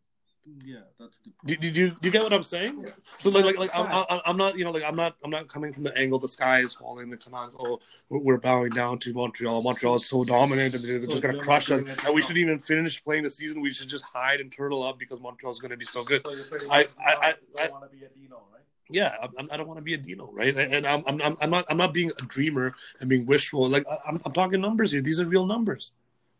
Yeah, 0.64 0.80
that's 0.98 1.18
good. 1.18 1.32
Did, 1.44 1.60
did 1.60 1.76
you 1.76 1.90
do 1.90 1.96
you 2.08 2.10
get 2.10 2.22
what 2.22 2.32
I'm 2.32 2.42
saying? 2.42 2.84
So 3.16 3.30
like 3.30 3.44
like, 3.44 3.58
like 3.58 3.70
I'm, 3.74 4.04
I'm, 4.10 4.20
I'm 4.26 4.36
not 4.36 4.58
you 4.58 4.64
know 4.64 4.70
like 4.72 4.82
I'm 4.84 4.96
not 4.96 5.16
I'm 5.24 5.30
not 5.30 5.48
coming 5.48 5.72
from 5.72 5.84
the 5.84 5.96
angle 5.96 6.18
the 6.18 6.28
sky 6.28 6.60
is 6.60 6.74
falling 6.74 7.10
the 7.10 7.16
Canucks 7.16 7.54
oh 7.58 7.80
we're, 8.08 8.18
we're 8.18 8.38
bowing 8.38 8.70
down 8.70 8.98
to 9.00 9.12
Montreal. 9.12 9.62
Montreal 9.62 9.96
is 9.96 10.06
so 10.06 10.24
dominant 10.24 10.74
and 10.74 10.82
they're 10.84 11.00
So 11.02 11.06
just 11.08 11.22
gonna 11.22 11.34
you're 11.34 11.42
crush 11.44 11.70
us. 11.70 11.82
and 11.82 12.14
we 12.14 12.22
shouldn't 12.22 12.38
even 12.38 12.58
finish 12.58 13.02
playing 13.02 13.22
the 13.22 13.30
season. 13.30 13.60
We 13.60 13.72
should 13.72 13.88
just 13.88 14.04
hide 14.04 14.40
and 14.40 14.50
turtle 14.52 14.82
up 14.82 14.98
because 14.98 15.20
Montreal's 15.20 15.58
gonna 15.60 15.76
be 15.76 15.84
so 15.84 16.02
good. 16.04 16.22
So 16.22 16.32
you're 16.32 16.44
pretty 16.44 16.66
I- 16.70 16.88
I- 17.00 17.14
I- 17.14 17.34
I- 17.64 17.68
want 17.70 17.84
to 17.90 17.96
be 17.96 18.04
a 18.04 18.08
Dino, 18.08 18.42
right? 18.52 18.62
yeah 18.90 19.14
I'm, 19.38 19.48
I 19.50 19.56
don't 19.56 19.68
want 19.68 19.78
to 19.78 19.82
be 19.82 19.94
a 19.94 19.98
Dino 19.98 20.28
right? 20.32 20.56
And 20.56 20.86
I'm, 20.86 21.02
I'm 21.06 21.20
I'm 21.22 21.36
I'm 21.40 21.50
not 21.50 21.64
I'm 21.70 21.76
not 21.76 21.94
being 21.94 22.10
a 22.20 22.22
dreamer 22.26 22.74
and 23.00 23.08
being 23.08 23.26
wishful. 23.26 23.68
Like 23.68 23.84
I- 23.90 23.98
I'm 24.08 24.20
I'm 24.24 24.32
talking 24.32 24.60
numbers 24.60 24.90
here. 24.92 25.00
These 25.00 25.20
are 25.20 25.26
real 25.26 25.46
numbers 25.46 25.92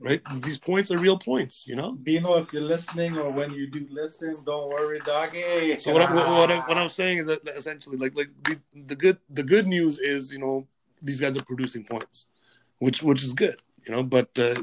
right 0.03 0.21
these 0.43 0.59
points 0.59 0.91
are 0.91 0.99
real 0.99 1.19
points 1.19 1.67
you 1.67 1.77
know 1.77 1.97
Dino, 2.03 2.39
if 2.39 2.53
you're 2.53 2.63
listening 2.63 3.17
or 3.17 3.31
when 3.31 3.53
you 3.53 3.67
do 3.67 3.87
listen, 3.91 4.35
don't 4.45 4.69
worry, 4.69 5.01
doggy. 5.05 5.79
So 5.79 5.93
what, 5.93 6.03
I, 6.03 6.15
what, 6.15 6.51
I, 6.51 6.59
what 6.61 6.79
I'm 6.79 6.89
saying 6.89 7.19
is 7.19 7.27
that 7.27 7.47
essentially, 7.49 7.97
like, 7.97 8.15
like 8.17 8.31
the, 8.45 8.59
the 8.87 8.97
good 8.97 9.19
the 9.31 9.43
good 9.43 9.67
news 9.67 9.99
is, 9.99 10.33
you 10.33 10.39
know, 10.39 10.67
these 11.01 11.21
guys 11.21 11.37
are 11.37 11.45
producing 11.45 11.85
points, 11.85 12.27
which 12.79 13.03
which 13.03 13.23
is 13.23 13.33
good, 13.33 13.61
you 13.87 13.93
know. 13.93 14.03
But 14.03 14.37
uh, 14.39 14.63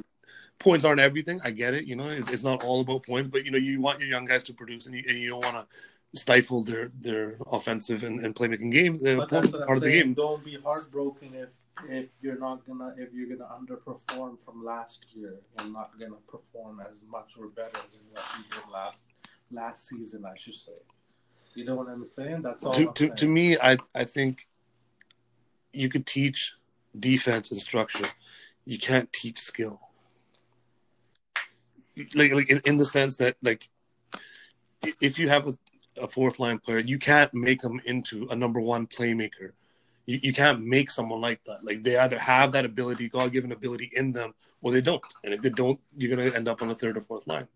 points 0.59 0.85
aren't 0.85 0.99
everything. 0.99 1.39
I 1.43 1.51
get 1.51 1.73
it, 1.73 1.85
you 1.85 1.95
know. 1.95 2.07
It's, 2.07 2.29
it's 2.29 2.43
not 2.43 2.63
all 2.63 2.81
about 2.81 3.05
points, 3.05 3.29
but 3.29 3.45
you 3.45 3.51
know, 3.51 3.57
you 3.57 3.81
want 3.81 3.99
your 3.99 4.09
young 4.09 4.25
guys 4.25 4.43
to 4.43 4.53
produce, 4.53 4.85
and 4.85 4.95
you, 4.95 5.03
and 5.07 5.17
you 5.17 5.29
don't 5.29 5.43
want 5.43 5.57
to 5.57 5.65
stifle 6.19 6.63
their 6.63 6.91
their 6.99 7.37
offensive 7.51 8.03
and, 8.03 8.25
and 8.25 8.35
playmaking 8.35 8.71
game 8.71 8.95
uh, 9.05 9.25
part 9.27 9.53
of 9.53 9.79
the 9.81 9.91
game. 9.91 10.13
Don't 10.13 10.43
be 10.43 10.57
heartbroken 10.63 11.33
if 11.35 11.49
if 11.87 12.09
you're 12.21 12.39
not 12.39 12.65
gonna 12.67 12.93
if 12.97 13.13
you're 13.13 13.27
gonna 13.35 13.49
underperform 13.49 14.43
from 14.43 14.63
last 14.63 15.05
year 15.13 15.35
and 15.57 15.73
not 15.73 15.91
gonna 15.99 16.15
perform 16.27 16.81
as 16.89 17.01
much 17.09 17.31
or 17.39 17.47
better 17.47 17.71
than 17.71 18.01
what 18.11 18.25
you 18.37 18.43
did 18.51 18.71
last 18.71 19.01
last 19.51 19.87
season. 19.87 20.25
I 20.25 20.35
should 20.37 20.55
say. 20.55 20.77
You 21.55 21.65
know 21.65 21.75
what 21.75 21.87
I'm 21.87 22.07
saying? 22.07 22.41
That's 22.41 22.63
all. 22.63 22.73
To, 22.73 22.91
to, 22.93 23.09
to 23.09 23.27
me, 23.27 23.57
I 23.57 23.77
I 23.95 24.03
think 24.03 24.47
you 25.73 25.89
could 25.89 26.05
teach 26.05 26.53
defense 26.97 27.51
and 27.51 27.59
structure. 27.59 28.07
You 28.65 28.77
can't 28.77 29.11
teach 29.11 29.39
skill. 29.39 29.81
Like 32.15 32.33
like 32.33 32.49
in, 32.49 32.61
in 32.65 32.77
the 32.77 32.85
sense 32.85 33.15
that 33.17 33.37
like 33.41 33.69
if 35.01 35.19
you 35.19 35.27
have 35.27 35.47
a, 35.47 35.57
a 36.01 36.07
fourth 36.07 36.39
line 36.39 36.59
player, 36.59 36.79
you 36.79 36.97
can't 36.97 37.33
make 37.33 37.61
them 37.61 37.81
into 37.85 38.27
a 38.29 38.35
number 38.35 38.59
one 38.59 38.87
playmaker. 38.87 39.51
You, 40.09 40.19
you 40.23 40.33
can't 40.33 40.65
make 40.65 40.89
someone 40.89 41.21
like 41.21 41.43
that. 41.43 41.63
Like 41.63 41.83
they 41.83 41.95
either 41.95 42.17
have 42.17 42.51
that 42.53 42.65
ability, 42.65 43.09
God 43.09 43.31
given 43.31 43.51
ability 43.51 43.91
in 43.95 44.11
them, 44.11 44.33
or 44.63 44.71
they 44.71 44.81
don't. 44.81 45.03
And 45.23 45.35
if 45.35 45.41
they 45.43 45.51
don't, 45.51 45.79
you're 45.95 46.09
gonna 46.15 46.35
end 46.35 46.47
up 46.47 46.63
on 46.63 46.71
a 46.71 46.73
third 46.75 46.97
or 46.97 47.01
fourth 47.01 47.27
line. 47.27 47.47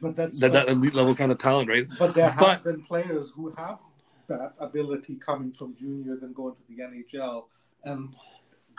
but 0.00 0.16
that's 0.16 0.40
That 0.40 0.52
that 0.54 0.68
elite 0.68 0.94
level 0.94 1.14
kind 1.14 1.30
of 1.30 1.38
talent, 1.38 1.68
right? 1.68 1.86
But 2.00 2.14
there 2.16 2.30
have 2.30 2.40
But- 2.40 2.64
been 2.64 2.82
players 2.82 3.30
who 3.30 3.52
have 3.56 3.78
that 4.26 4.54
ability 4.58 5.14
coming 5.16 5.52
from 5.52 5.76
juniors 5.76 6.22
and 6.24 6.34
going 6.34 6.56
to 6.56 6.62
the 6.68 6.82
NHL, 6.82 7.46
and 7.84 8.16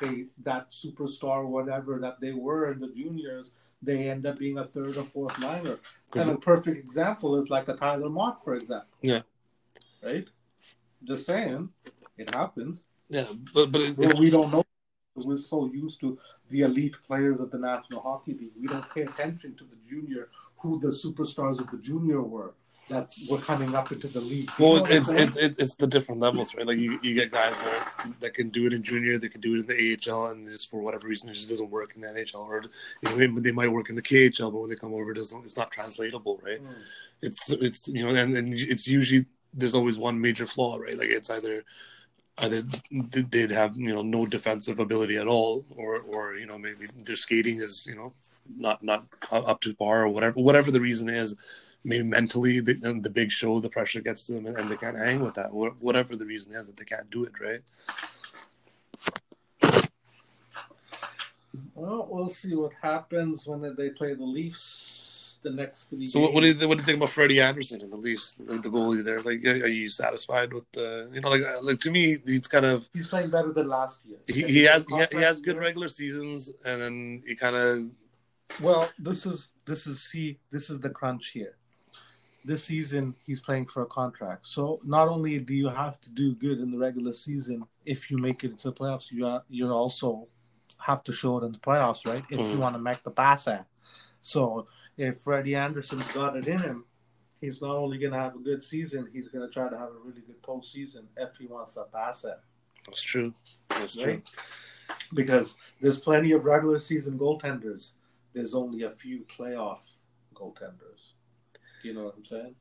they 0.01 0.25
that 0.43 0.71
superstar, 0.71 1.47
whatever 1.47 1.99
that 1.99 2.19
they 2.19 2.33
were 2.33 2.69
in 2.73 2.81
the 2.81 2.89
juniors, 2.89 3.51
they 3.81 4.09
end 4.09 4.25
up 4.25 4.39
being 4.39 4.57
a 4.57 4.65
third 4.65 4.97
or 4.97 5.03
fourth 5.03 5.39
liner. 5.39 5.77
And 6.15 6.29
a 6.31 6.37
perfect 6.37 6.77
example 6.77 7.41
is 7.41 7.49
like 7.49 7.69
a 7.69 7.75
Tyler 7.77 8.09
Motte, 8.09 8.43
for 8.43 8.55
example. 8.55 8.89
Yeah. 9.01 9.21
Right. 10.03 10.27
Just 11.05 11.25
saying, 11.25 11.69
it 12.17 12.35
happens. 12.35 12.83
Yeah, 13.11 13.25
but 13.53 13.71
but 13.71 13.81
it, 13.81 13.97
Well, 13.97 14.17
we 14.17 14.29
don't 14.29 14.51
know. 14.51 14.63
We're 15.15 15.37
so 15.37 15.65
used 15.65 15.99
to 15.99 16.17
the 16.49 16.61
elite 16.61 16.95
players 17.05 17.41
of 17.41 17.51
the 17.51 17.57
National 17.57 18.01
Hockey 18.01 18.33
League. 18.33 18.53
We 18.59 18.67
don't 18.67 18.89
pay 18.89 19.01
attention 19.01 19.55
to 19.55 19.65
the 19.65 19.75
junior, 19.87 20.29
who 20.57 20.79
the 20.79 20.87
superstars 20.87 21.59
of 21.59 21.69
the 21.71 21.77
junior 21.77 22.21
were 22.21 22.53
that 22.89 23.13
were 23.29 23.37
coming 23.37 23.75
up 23.75 23.91
into 23.91 24.07
the 24.07 24.21
league. 24.21 24.49
You 24.57 24.65
Well, 24.65 24.85
it's, 24.85 25.09
it's 25.09 25.35
it's 25.35 25.57
it's 25.57 25.75
the 25.75 25.87
different 25.87 26.21
levels, 26.21 26.55
right? 26.55 26.65
Like 26.65 26.77
you, 26.77 26.99
you 27.03 27.13
get 27.13 27.31
guys 27.31 27.51
that 27.63 28.13
that 28.21 28.33
can 28.33 28.47
do 28.49 28.65
it 28.65 28.71
in 28.71 28.81
junior, 28.81 29.17
they 29.17 29.27
can 29.27 29.41
do 29.41 29.55
it 29.55 29.59
in 29.59 29.65
the 29.67 29.97
AHL, 30.09 30.27
and 30.27 30.47
just 30.47 30.69
for 30.69 30.79
whatever 30.79 31.09
reason, 31.09 31.29
it 31.29 31.33
just 31.33 31.49
doesn't 31.49 31.69
work 31.69 31.91
in 31.95 32.01
the 32.01 32.07
NHL, 32.07 32.45
or 32.45 32.63
you 33.03 33.27
know, 33.27 33.39
they 33.41 33.51
might 33.51 33.71
work 33.71 33.89
in 33.89 33.95
the 33.97 34.01
KHL, 34.01 34.53
but 34.53 34.59
when 34.59 34.69
they 34.69 34.77
come 34.77 34.93
over, 34.93 35.11
it 35.11 35.15
doesn't 35.15 35.43
it's 35.43 35.57
not 35.57 35.71
translatable, 35.71 36.39
right? 36.41 36.63
Mm. 36.63 36.81
It's 37.21 37.49
it's 37.51 37.89
you 37.89 38.05
know, 38.05 38.15
and, 38.15 38.33
and 38.33 38.53
it's 38.53 38.87
usually 38.87 39.25
there's 39.53 39.73
always 39.73 39.97
one 39.97 40.19
major 40.19 40.47
flaw, 40.47 40.77
right? 40.77 40.97
Like 40.97 41.09
it's 41.09 41.29
either 41.29 41.65
either 42.41 42.63
they'd 42.91 43.51
have 43.51 43.75
you 43.77 43.93
know 43.93 44.01
no 44.01 44.25
defensive 44.25 44.79
ability 44.79 45.17
at 45.17 45.27
all, 45.27 45.65
or 45.75 46.01
or 46.01 46.35
you 46.35 46.45
know 46.45 46.57
maybe 46.57 46.87
their 47.05 47.15
skating 47.15 47.57
is 47.57 47.87
you 47.87 47.95
know 47.95 48.13
not 48.57 48.83
not 48.83 49.05
up 49.31 49.61
to 49.61 49.73
par 49.73 50.03
or 50.03 50.09
whatever 50.09 50.39
whatever 50.39 50.71
the 50.71 50.81
reason 50.81 51.09
is 51.09 51.35
maybe 51.83 52.03
mentally 52.03 52.59
the, 52.59 52.73
the 53.01 53.09
big 53.09 53.31
show 53.31 53.59
the 53.59 53.69
pressure 53.69 54.01
gets 54.01 54.27
to 54.27 54.33
them 54.33 54.45
and, 54.45 54.57
and 54.57 54.69
they 54.69 54.77
can't 54.77 54.97
hang 54.97 55.19
with 55.19 55.33
that. 55.33 55.51
Whatever 55.51 56.15
the 56.15 56.25
reason 56.25 56.53
is 56.53 56.67
that 56.67 56.77
they 56.77 56.85
can't 56.85 57.09
do 57.09 57.23
it 57.23 57.33
right? 57.39 57.61
Well, 61.73 62.07
we'll 62.09 62.29
see 62.29 62.53
what 62.55 62.73
happens 62.81 63.47
when 63.47 63.75
they 63.75 63.89
play 63.89 64.13
the 64.13 64.23
Leafs 64.23 65.10
the 65.43 65.49
next 65.49 65.85
three. 65.89 66.05
so 66.07 66.19
what, 66.19 66.33
what 66.33 66.41
do 66.41 66.47
you 66.47 66.53
think, 66.53 66.69
what 66.69 66.77
do 66.77 66.81
you 66.81 66.85
think 66.85 66.97
about 66.97 67.09
Freddie 67.09 67.41
Andersen 67.41 67.81
and 67.81 67.91
the 67.91 67.97
Leafs 67.97 68.35
the, 68.35 68.43
the 68.59 68.69
goalie 68.69 69.03
there 69.03 69.21
like 69.21 69.43
are 69.45 69.67
you 69.67 69.89
satisfied 69.89 70.53
with 70.53 70.65
the 70.71 71.09
you 71.13 71.19
know 71.21 71.29
like 71.29 71.41
like 71.63 71.79
to 71.79 71.89
me 71.91 72.17
he's 72.25 72.47
kind 72.47 72.65
of 72.65 72.87
He's 72.93 73.07
playing 73.07 73.31
better 73.31 73.51
than 73.51 73.67
last 73.67 74.01
year. 74.07 74.19
he, 74.27 74.43
he 74.43 74.63
has 74.63 74.85
he, 74.87 75.03
he 75.11 75.21
has 75.21 75.41
good 75.41 75.57
regular 75.57 75.87
seasons 75.87 76.51
and 76.65 76.81
then 76.81 77.23
he 77.25 77.35
kind 77.35 77.55
of 77.55 77.89
Well, 78.61 78.89
this 78.99 79.25
is 79.25 79.49
this 79.65 79.87
is 79.87 80.01
see 80.03 80.39
this 80.51 80.69
is 80.69 80.79
the 80.79 80.89
crunch 80.89 81.29
here. 81.29 81.55
This 82.43 82.63
season 82.63 83.15
he's 83.25 83.39
playing 83.41 83.67
for 83.67 83.81
a 83.83 83.85
contract. 83.87 84.47
So 84.47 84.79
not 84.83 85.07
only 85.07 85.39
do 85.39 85.53
you 85.53 85.69
have 85.69 85.99
to 86.01 86.09
do 86.11 86.33
good 86.35 86.59
in 86.59 86.71
the 86.71 86.77
regular 86.77 87.13
season 87.13 87.63
if 87.85 88.09
you 88.11 88.17
make 88.17 88.43
it 88.43 88.51
into 88.51 88.69
the 88.69 88.73
playoffs, 88.73 89.11
you 89.11 89.25
are, 89.25 89.43
you 89.49 89.71
also 89.71 90.27
have 90.77 91.03
to 91.03 91.13
show 91.13 91.37
it 91.39 91.43
in 91.45 91.51
the 91.51 91.59
playoffs, 91.59 92.05
right? 92.05 92.23
If 92.29 92.39
you 92.39 92.57
Mhm. 92.57 92.57
want 92.59 92.75
to 92.75 92.79
make 92.79 93.01
the 93.03 93.11
pass 93.11 93.47
at. 93.47 93.67
So 94.21 94.67
if 94.97 95.17
Freddie 95.17 95.55
Andersen's 95.55 96.07
got 96.13 96.35
it 96.35 96.47
in 96.47 96.59
him, 96.59 96.85
he's 97.39 97.61
not 97.61 97.75
only 97.75 97.97
going 97.97 98.13
to 98.13 98.19
have 98.19 98.35
a 98.35 98.39
good 98.39 98.63
season, 98.63 99.07
he's 99.11 99.27
going 99.27 99.47
to 99.47 99.53
try 99.53 99.69
to 99.69 99.77
have 99.77 99.89
a 99.89 99.99
really 100.03 100.21
good 100.21 100.41
postseason 100.41 101.03
if 101.17 101.35
he 101.37 101.47
wants 101.47 101.73
to 101.75 101.83
pass 101.93 102.23
it. 102.23 102.39
that's 102.85 103.01
true 103.01 103.33
that's 103.69 103.95
true 103.95 104.05
Right. 104.05 104.23
Because 105.13 105.55
there's 105.79 105.99
plenty 105.99 106.33
of 106.33 106.43
regular 106.43 106.77
season 106.77 107.17
goaltenders. 107.17 107.91
There's 108.33 108.53
only 108.53 108.83
a 108.83 108.89
few 108.89 109.25
playoff 109.37 109.79
goaltenders. 110.35 111.13
You 111.81 111.93
know 111.93 112.05
what 112.05 112.15
I'm 112.17 112.25
saying? 112.25 112.55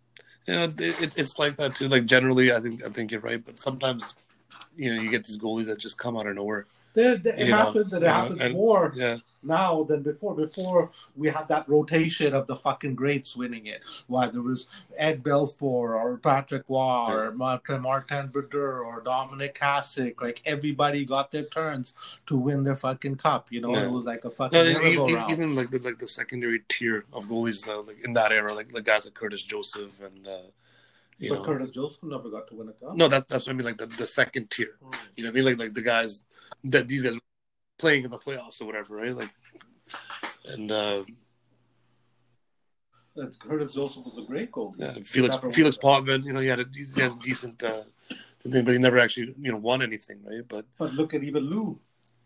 you 0.46 0.54
know 0.54 0.64
it, 0.64 0.80
it, 0.80 1.18
it's 1.18 1.38
like 1.38 1.56
that 1.56 1.74
too 1.74 1.88
like 1.88 2.06
generally 2.06 2.52
i 2.52 2.60
think 2.60 2.84
i 2.84 2.88
think 2.88 3.10
you're 3.10 3.20
right 3.20 3.44
but 3.44 3.58
sometimes 3.58 4.14
you 4.76 4.94
know 4.94 5.00
you 5.00 5.10
get 5.10 5.24
these 5.24 5.38
goalies 5.38 5.66
that 5.66 5.78
just 5.78 5.98
come 5.98 6.16
out 6.16 6.26
of 6.26 6.36
nowhere 6.36 6.66
It 6.94 7.24
You 7.38 7.50
know, 7.50 7.56
happens, 7.56 7.92
and 7.92 8.02
it 8.02 8.06
know, 8.06 8.12
happens 8.12 8.40
and- 8.40 8.54
more 8.54 8.92
Yeah, 8.96 9.16
now 9.44 9.84
than 9.84 10.02
before. 10.02 10.34
Before 10.34 10.90
we 11.16 11.28
had 11.30 11.46
that 11.48 11.68
rotation 11.68 12.34
of 12.34 12.46
the 12.48 12.56
fucking 12.56 12.96
greats 12.96 13.36
winning 13.36 13.66
it. 13.66 13.82
Why 14.08 14.26
there 14.26 14.42
was 14.42 14.66
Ed 14.96 15.22
Belfour 15.22 15.94
or 15.94 16.16
Patrick 16.18 16.64
Roy 16.68 17.06
or 17.12 17.32
Martin 17.32 17.82
Martin 17.82 18.28
Brodeur 18.28 18.82
or 18.84 19.00
Dominik 19.02 19.54
Hasek. 19.58 20.20
Like 20.20 20.42
everybody 20.44 21.04
got 21.04 21.30
their 21.30 21.44
turns 21.44 21.94
to 22.26 22.36
win 22.36 22.64
their 22.64 22.76
fucking 22.76 23.16
cup. 23.16 23.52
You 23.52 23.60
know, 23.60 23.72
Yeah. 23.72 23.84
it 23.84 23.90
was 23.92 24.04
like 24.04 24.24
a 24.24 24.30
fucking 24.30 24.58
no, 24.64 24.68
e- 24.68 24.74
merry-go-round. 24.74 25.30
e- 25.30 25.32
even 25.32 25.54
like 25.54 25.70
the 25.70 25.78
like 25.78 25.98
the 26.00 26.08
secondary 26.08 26.62
tier 26.68 27.04
of 27.12 27.26
goalies, 27.26 27.68
uh, 27.68 27.82
like 27.82 28.04
in 28.04 28.14
that 28.14 28.32
era, 28.32 28.52
like 28.52 28.70
the 28.72 28.82
guys 28.82 29.04
like 29.04 29.14
Curtis 29.14 29.42
Joseph 29.44 30.00
and 30.00 30.26
uh, 30.26 30.38
you 31.20 31.28
but 31.30 31.36
know, 31.36 31.44
Curtis 31.44 31.70
Joseph 31.70 32.02
never 32.02 32.28
got 32.30 32.48
to 32.48 32.54
win 32.56 32.68
a 32.68 32.72
cup. 32.72 32.96
no, 32.96 33.06
that's 33.08 33.26
that's 33.30 33.46
what 33.46 33.52
I 33.54 33.56
mean, 33.56 33.66
like 33.66 33.78
the, 33.78 33.86
the 33.86 34.06
second 34.06 34.50
tier. 34.50 34.72
Mm. 34.82 34.94
You 35.16 35.24
know 35.24 35.30
what 35.30 35.34
I 35.34 35.34
mean? 35.36 35.44
Like 35.44 35.58
like 35.58 35.74
the 35.74 35.82
guys 35.82 36.24
that 36.64 36.88
these 36.88 37.02
guys 37.02 37.16
playing 37.78 38.04
in 38.04 38.10
the 38.10 38.18
playoffs 38.18 38.60
or 38.60 38.66
whatever, 38.66 38.96
right? 38.96 39.14
Like, 39.14 39.30
and 40.46 40.70
uh, 40.72 41.04
That 43.16 43.38
Curtis 43.38 43.74
Joseph 43.74 44.04
was 44.04 44.18
a 44.18 44.26
great 44.26 44.50
goalie. 44.52 44.74
yeah, 44.78 44.92
Felix 45.04 45.36
Felix. 45.52 45.76
Potvin, 45.76 46.22
you 46.24 46.32
know, 46.32 46.40
he 46.40 46.48
had 46.48 46.60
a 46.60 46.66
he 46.72 47.00
had 47.00 47.12
a 47.12 47.16
decent 47.16 47.62
uh, 47.62 47.82
thing, 48.40 48.64
but 48.64 48.72
he 48.72 48.78
never 48.78 48.98
actually 48.98 49.34
you 49.38 49.50
know 49.52 49.58
won 49.58 49.82
anything, 49.82 50.18
right? 50.24 50.46
But 50.48 50.64
But 50.78 50.94
look 50.94 51.12
at 51.14 51.22
even 51.24 51.44
Lou, 51.44 51.78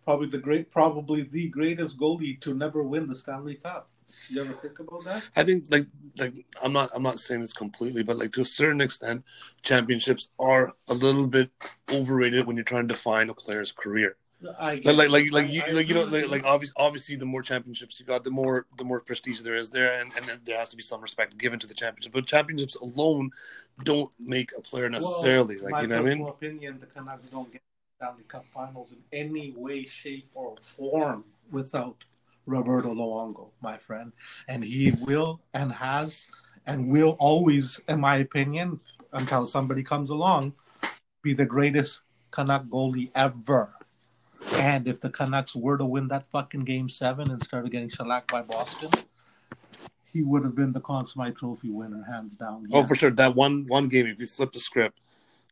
probably 0.04 0.28
the 0.28 0.38
great, 0.38 0.70
probably 0.70 1.22
the 1.22 1.48
greatest 1.48 1.96
goalie 1.98 2.38
to 2.42 2.54
never 2.54 2.82
win 2.82 3.08
the 3.08 3.16
Stanley 3.16 3.56
Cup. 3.56 3.88
You 4.28 4.42
ever 4.42 4.52
think 4.54 4.78
about 4.78 5.04
that? 5.04 5.28
I 5.36 5.44
think 5.44 5.66
like 5.70 5.86
like 6.18 6.46
I'm 6.62 6.72
not 6.72 6.90
I'm 6.94 7.02
not 7.02 7.20
saying 7.20 7.42
it's 7.42 7.52
completely, 7.52 8.02
but 8.02 8.18
like 8.18 8.32
to 8.32 8.42
a 8.42 8.46
certain 8.46 8.80
extent, 8.80 9.24
championships 9.62 10.28
are 10.38 10.72
a 10.88 10.94
little 10.94 11.26
bit 11.26 11.50
overrated 11.90 12.46
when 12.46 12.56
you're 12.56 12.64
trying 12.64 12.88
to 12.88 12.94
define 12.94 13.30
a 13.30 13.34
player's 13.34 13.72
career. 13.72 14.16
I 14.58 14.80
Like 14.84 14.96
like 14.96 15.10
like, 15.10 15.32
like 15.32 15.50
you 15.50 15.62
like 15.74 15.88
you 15.88 15.94
know 15.94 16.04
like, 16.04 16.28
like 16.28 16.44
obviously 16.44 16.74
obviously 16.76 17.16
the 17.16 17.24
more 17.24 17.42
championships 17.42 17.98
you 17.98 18.06
got, 18.06 18.24
the 18.24 18.30
more 18.30 18.66
the 18.76 18.84
more 18.84 19.00
prestige 19.00 19.40
there 19.40 19.54
is 19.54 19.70
there, 19.70 20.00
and 20.00 20.12
and 20.16 20.24
then 20.26 20.40
there 20.44 20.58
has 20.58 20.70
to 20.70 20.76
be 20.76 20.82
some 20.82 21.00
respect 21.00 21.38
given 21.38 21.58
to 21.58 21.66
the 21.66 21.74
championship. 21.74 22.12
But 22.12 22.26
championships 22.26 22.76
alone 22.76 23.30
don't 23.84 24.10
make 24.18 24.50
a 24.56 24.60
player 24.60 24.88
necessarily. 24.90 25.56
Well, 25.56 25.70
like 25.70 25.82
you 25.82 25.88
know 25.88 26.02
what 26.02 26.06
I 26.06 26.14
mean? 26.14 26.18
personal 26.18 26.28
opinion, 26.28 26.80
the 26.80 26.86
Canucks 26.86 27.30
don't 27.30 27.50
get 27.52 27.62
Stanley 27.96 28.24
Cup 28.28 28.44
Finals 28.52 28.92
in 28.92 28.98
any 29.12 29.52
way, 29.56 29.86
shape, 29.86 30.28
or 30.34 30.56
form 30.60 31.24
without 31.50 32.04
Roberto 32.46 32.94
Luongo, 32.94 33.50
my 33.62 33.76
friend, 33.78 34.12
and 34.48 34.64
he 34.64 34.92
will 35.02 35.40
and 35.54 35.72
has 35.72 36.28
and 36.66 36.88
will 36.88 37.16
always, 37.18 37.80
in 37.88 38.00
my 38.00 38.16
opinion, 38.16 38.80
until 39.12 39.46
somebody 39.46 39.82
comes 39.82 40.10
along, 40.10 40.52
be 41.22 41.34
the 41.34 41.46
greatest 41.46 42.00
Canuck 42.30 42.64
goalie 42.66 43.10
ever. 43.14 43.74
And 44.54 44.86
if 44.86 45.00
the 45.00 45.10
Canucks 45.10 45.54
were 45.56 45.78
to 45.78 45.84
win 45.84 46.08
that 46.08 46.26
fucking 46.30 46.64
game 46.64 46.88
seven 46.88 47.30
instead 47.30 47.64
of 47.64 47.70
getting 47.70 47.88
shellacked 47.88 48.30
by 48.30 48.42
Boston, 48.42 48.90
he 50.12 50.22
would 50.22 50.44
have 50.44 50.54
been 50.54 50.72
the 50.72 50.80
Conn 50.80 51.06
Smythe 51.06 51.36
Trophy 51.36 51.70
winner, 51.70 52.04
hands 52.04 52.36
down. 52.36 52.66
Oh, 52.72 52.84
for 52.84 52.94
sure. 52.94 53.10
That 53.10 53.34
one 53.34 53.66
one 53.66 53.88
game, 53.88 54.06
if 54.06 54.20
you 54.20 54.26
flip 54.26 54.52
the 54.52 54.58
script, 54.60 54.98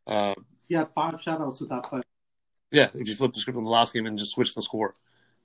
uh, 0.07 0.35
He 0.67 0.75
had 0.75 0.89
five 0.93 1.15
shutouts 1.15 1.57
to 1.59 1.65
that 1.65 1.83
play. 1.83 2.01
yeah, 2.71 2.89
if 2.93 3.07
you 3.07 3.15
flip 3.15 3.33
the 3.33 3.39
script 3.39 3.57
in 3.57 3.63
the 3.63 3.69
last 3.69 3.93
game 3.93 4.05
and 4.05 4.17
just 4.17 4.31
switch 4.33 4.53
the 4.55 4.61
score, 4.61 4.95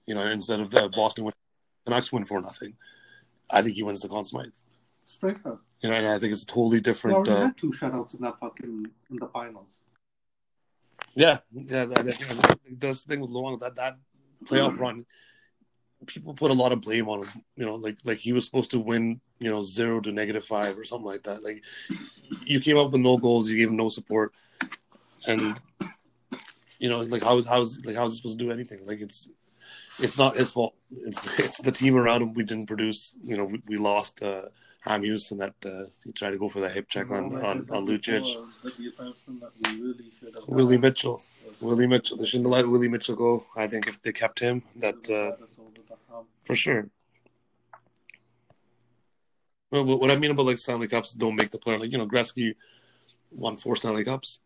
you 0.09 0.15
know, 0.15 0.27
instead 0.27 0.59
of 0.59 0.71
the 0.71 0.89
Boston 0.89 1.25
win, 1.25 1.35
the 1.85 1.91
Canucks 1.91 2.11
win 2.11 2.25
for 2.25 2.41
nothing, 2.41 2.73
I 3.51 3.61
think 3.61 3.77
he 3.77 3.83
wins 3.83 4.01
the 4.01 4.09
Conn 4.09 4.25
Smythe. 4.25 4.55
Straight 5.05 5.37
up. 5.45 5.61
You 5.83 5.91
know, 5.91 5.97
and 5.97 6.07
I 6.09 6.19
think 6.19 6.33
it's 6.33 6.43
a 6.45 6.47
totally 6.47 6.81
different. 6.81 7.19
already 7.19 7.31
Uh, 7.33 7.45
had 7.47 7.57
two 7.59 7.71
shutouts 7.73 8.15
in 8.15 8.23
that 8.23 8.41
fucking 8.41 8.87
in 9.11 9.17
the 9.17 9.29
finals. 9.29 9.81
yeah, 11.15 11.39
yeah. 11.53 11.85
That, 11.85 12.05
that, 12.07 12.59
that's 12.79 13.05
the 13.05 13.09
thing 13.09 13.21
with 13.21 13.31
Luong 13.31 13.61
that 13.61 13.77
that 13.77 13.99
playoff 14.47 14.79
run, 14.85 15.05
people 16.07 16.33
put 16.33 16.51
a 16.51 16.55
lot 16.55 16.73
of 16.73 16.81
blame 16.81 17.09
on 17.09 17.23
him. 17.25 17.43
You 17.57 17.67
know, 17.67 17.75
like 17.75 17.99
like 18.05 18.19
he 18.19 18.33
was 18.33 18.47
supposed 18.47 18.71
to 18.73 18.81
win, 18.81 19.21
you 19.41 19.51
know, 19.51 19.63
zero 19.63 20.01
to 20.01 20.11
negative 20.11 20.45
five 20.45 20.79
or 20.79 20.85
something 20.85 21.07
like 21.07 21.25
that. 21.25 21.43
Like 21.43 21.63
you 22.45 22.61
came 22.61 22.79
up 22.79 22.91
with 22.93 23.01
no 23.03 23.19
goals, 23.19 23.49
you 23.51 23.59
gave 23.59 23.69
him 23.69 23.77
no 23.77 23.89
support, 23.91 24.33
and 25.27 25.61
you 26.79 26.89
know, 26.89 26.99
like 27.01 27.23
how 27.23 27.37
is 27.39 27.47
how 27.47 27.61
is 27.61 27.85
like 27.85 27.97
how 27.97 28.07
is 28.07 28.15
he 28.15 28.17
supposed 28.19 28.39
to 28.39 28.45
do 28.45 28.51
anything? 28.51 28.87
Like 28.87 29.01
it's 29.01 29.29
it's 29.99 30.19
not 30.19 30.37
his 30.37 30.53
fault. 30.53 30.75
It's 30.91 31.27
it's 31.39 31.61
the 31.61 31.73
team 31.73 31.97
around 31.97 32.23
him. 32.23 32.35
We 32.35 32.45
didn't 32.45 32.67
produce. 32.67 33.17
You 33.23 33.37
know, 33.37 33.45
we, 33.45 33.63
we 33.67 33.77
lost 33.77 34.23
uh, 34.23 34.43
Ham 34.81 35.03
Houston 35.03 35.39
that 35.39 35.55
uh, 35.65 35.85
he 36.05 36.13
tried 36.13 36.31
to 36.31 36.39
go 36.39 36.49
for 36.49 36.61
the 36.61 36.69
hip 36.69 36.89
check 36.89 37.11
on 37.11 37.37
on 37.45 37.69
on 37.71 37.87
Lucic. 37.87 38.27
Willie 40.47 40.79
Mitchell. 40.79 41.23
Willie 41.61 41.87
Mitchell. 41.87 42.17
They 42.17 42.25
shouldn't 42.25 42.47
have 42.47 42.53
let 42.53 42.69
Willie 42.69 42.89
Mitchell 42.89 43.17
go. 43.17 43.45
I 43.57 43.67
think 43.67 43.89
if 43.89 44.01
they 44.03 44.13
kept 44.13 44.39
him, 44.41 44.63
that 44.77 45.11
uh, 45.11 45.33
for 46.45 46.55
sure. 46.55 46.89
Well, 49.71 49.85
what 49.85 50.01
what 50.01 50.11
I 50.11 50.17
mean 50.17 50.31
about 50.31 50.47
like 50.47 50.59
Stanley 50.59 50.89
Cups 50.89 51.13
don't 51.13 51.37
make 51.37 51.51
the 51.51 51.59
player 51.59 51.79
like 51.79 51.93
you 51.93 51.99
know 51.99 52.07
Gretzky 52.07 52.55
won 53.31 53.57
four 53.57 53.77
Stanley 53.77 54.05
Cups. 54.05 54.39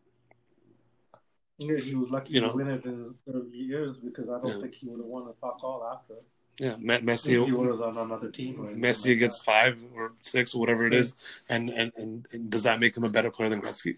Yeah, 1.58 1.76
he 1.78 1.94
was 1.94 2.10
lucky 2.10 2.32
You 2.34 2.40
to 2.40 2.46
know. 2.48 2.54
win 2.56 2.68
it 2.68 2.84
in 2.84 2.98
his 2.98 3.12
early 3.32 3.56
years 3.56 3.98
because 3.98 4.28
I 4.28 4.40
don't 4.40 4.46
Yeah. 4.48 4.60
think 4.60 4.74
he 4.74 4.88
would 4.88 5.00
have 5.00 5.08
won 5.08 5.28
a 5.28 5.32
fuck 5.34 5.62
all 5.62 5.84
after. 5.92 6.16
Yeah, 6.58 6.76
Me- 6.76 6.94
If 6.94 7.00
he 7.00 7.06
Messier. 7.06 7.44
was 7.44 7.80
on 7.80 7.96
another 7.98 8.30
team. 8.30 8.58
Anything 8.60 8.80
Messier 8.80 9.12
like 9.14 9.20
gets 9.20 9.38
that. 9.38 9.44
five 9.44 9.84
or 9.94 10.12
six 10.22 10.54
or 10.54 10.60
whatever 10.60 10.86
it 10.86 10.92
is, 10.94 11.14
and, 11.48 11.70
and 11.70 11.92
and 11.96 12.26
and 12.32 12.50
does 12.50 12.64
that 12.64 12.78
make 12.80 12.96
him 12.96 13.04
a 13.04 13.08
better 13.08 13.30
player 13.30 13.48
than 13.48 13.62
Gretzky? 13.62 13.96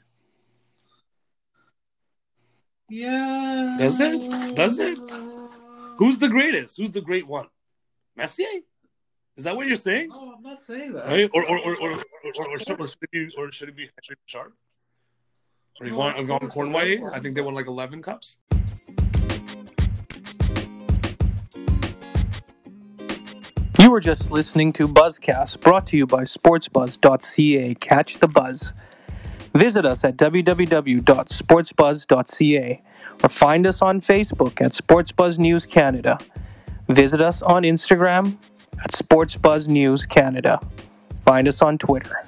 Yeah. 2.88 3.76
Does 3.78 3.98
it? 4.00 4.54
Does 4.54 4.78
it? 4.78 4.98
Who's 5.96 6.18
the 6.18 6.28
greatest? 6.28 6.76
Who's 6.76 6.90
the 6.90 7.00
great 7.00 7.26
one? 7.26 7.46
Messier? 8.16 8.46
Is 9.36 9.44
that 9.44 9.56
what 9.56 9.66
you're 9.66 9.76
saying? 9.76 10.10
No, 10.10 10.34
I'm 10.36 10.42
not 10.42 10.62
saying 10.64 10.92
that. 10.92 11.06
Right? 11.06 11.30
Or 11.34 11.44
or 11.48 11.58
or 11.58 11.76
or, 11.80 11.90
or, 11.92 11.98
or, 12.36 12.48
or, 12.52 12.58
should, 12.60 12.80
or 13.36 13.50
should 13.50 13.68
it 13.68 13.76
be 13.76 13.88
should 14.02 14.18
Or 15.80 15.86
Yvan, 15.86 16.16
Yvan 16.16 16.48
Cournoyer? 16.48 17.12
I 17.12 17.18
think 17.18 17.34
they 17.34 17.42
won 17.42 17.54
like 17.54 17.66
eleven 17.66 18.02
cups. 18.02 18.38
You 23.80 23.90
were 23.90 24.00
just 24.00 24.30
listening 24.30 24.72
to 24.74 24.86
Buzzcast, 24.88 25.60
brought 25.60 25.86
to 25.88 25.96
you 25.96 26.06
by 26.06 26.22
SportsBuzz.ca. 26.22 27.74
Catch 27.74 28.18
the 28.18 28.28
buzz. 28.28 28.72
Visit 29.54 29.84
us 29.84 30.04
at 30.04 30.16
www.sportsbuzz.ca 30.16 32.82
or 33.22 33.28
find 33.28 33.66
us 33.66 33.82
on 33.82 34.00
Facebook 34.00 34.60
at 34.60 34.72
SportsBuzz 34.72 35.38
News 35.38 35.66
Canada. 35.66 36.18
Visit 36.88 37.20
us 37.20 37.42
on 37.42 37.64
Instagram 37.64 38.38
at 38.82 38.92
SportsBuzz 38.92 39.68
News 39.68 40.06
Canada. 40.06 40.60
Find 41.20 41.46
us 41.46 41.60
on 41.60 41.76
Twitter. 41.78 42.26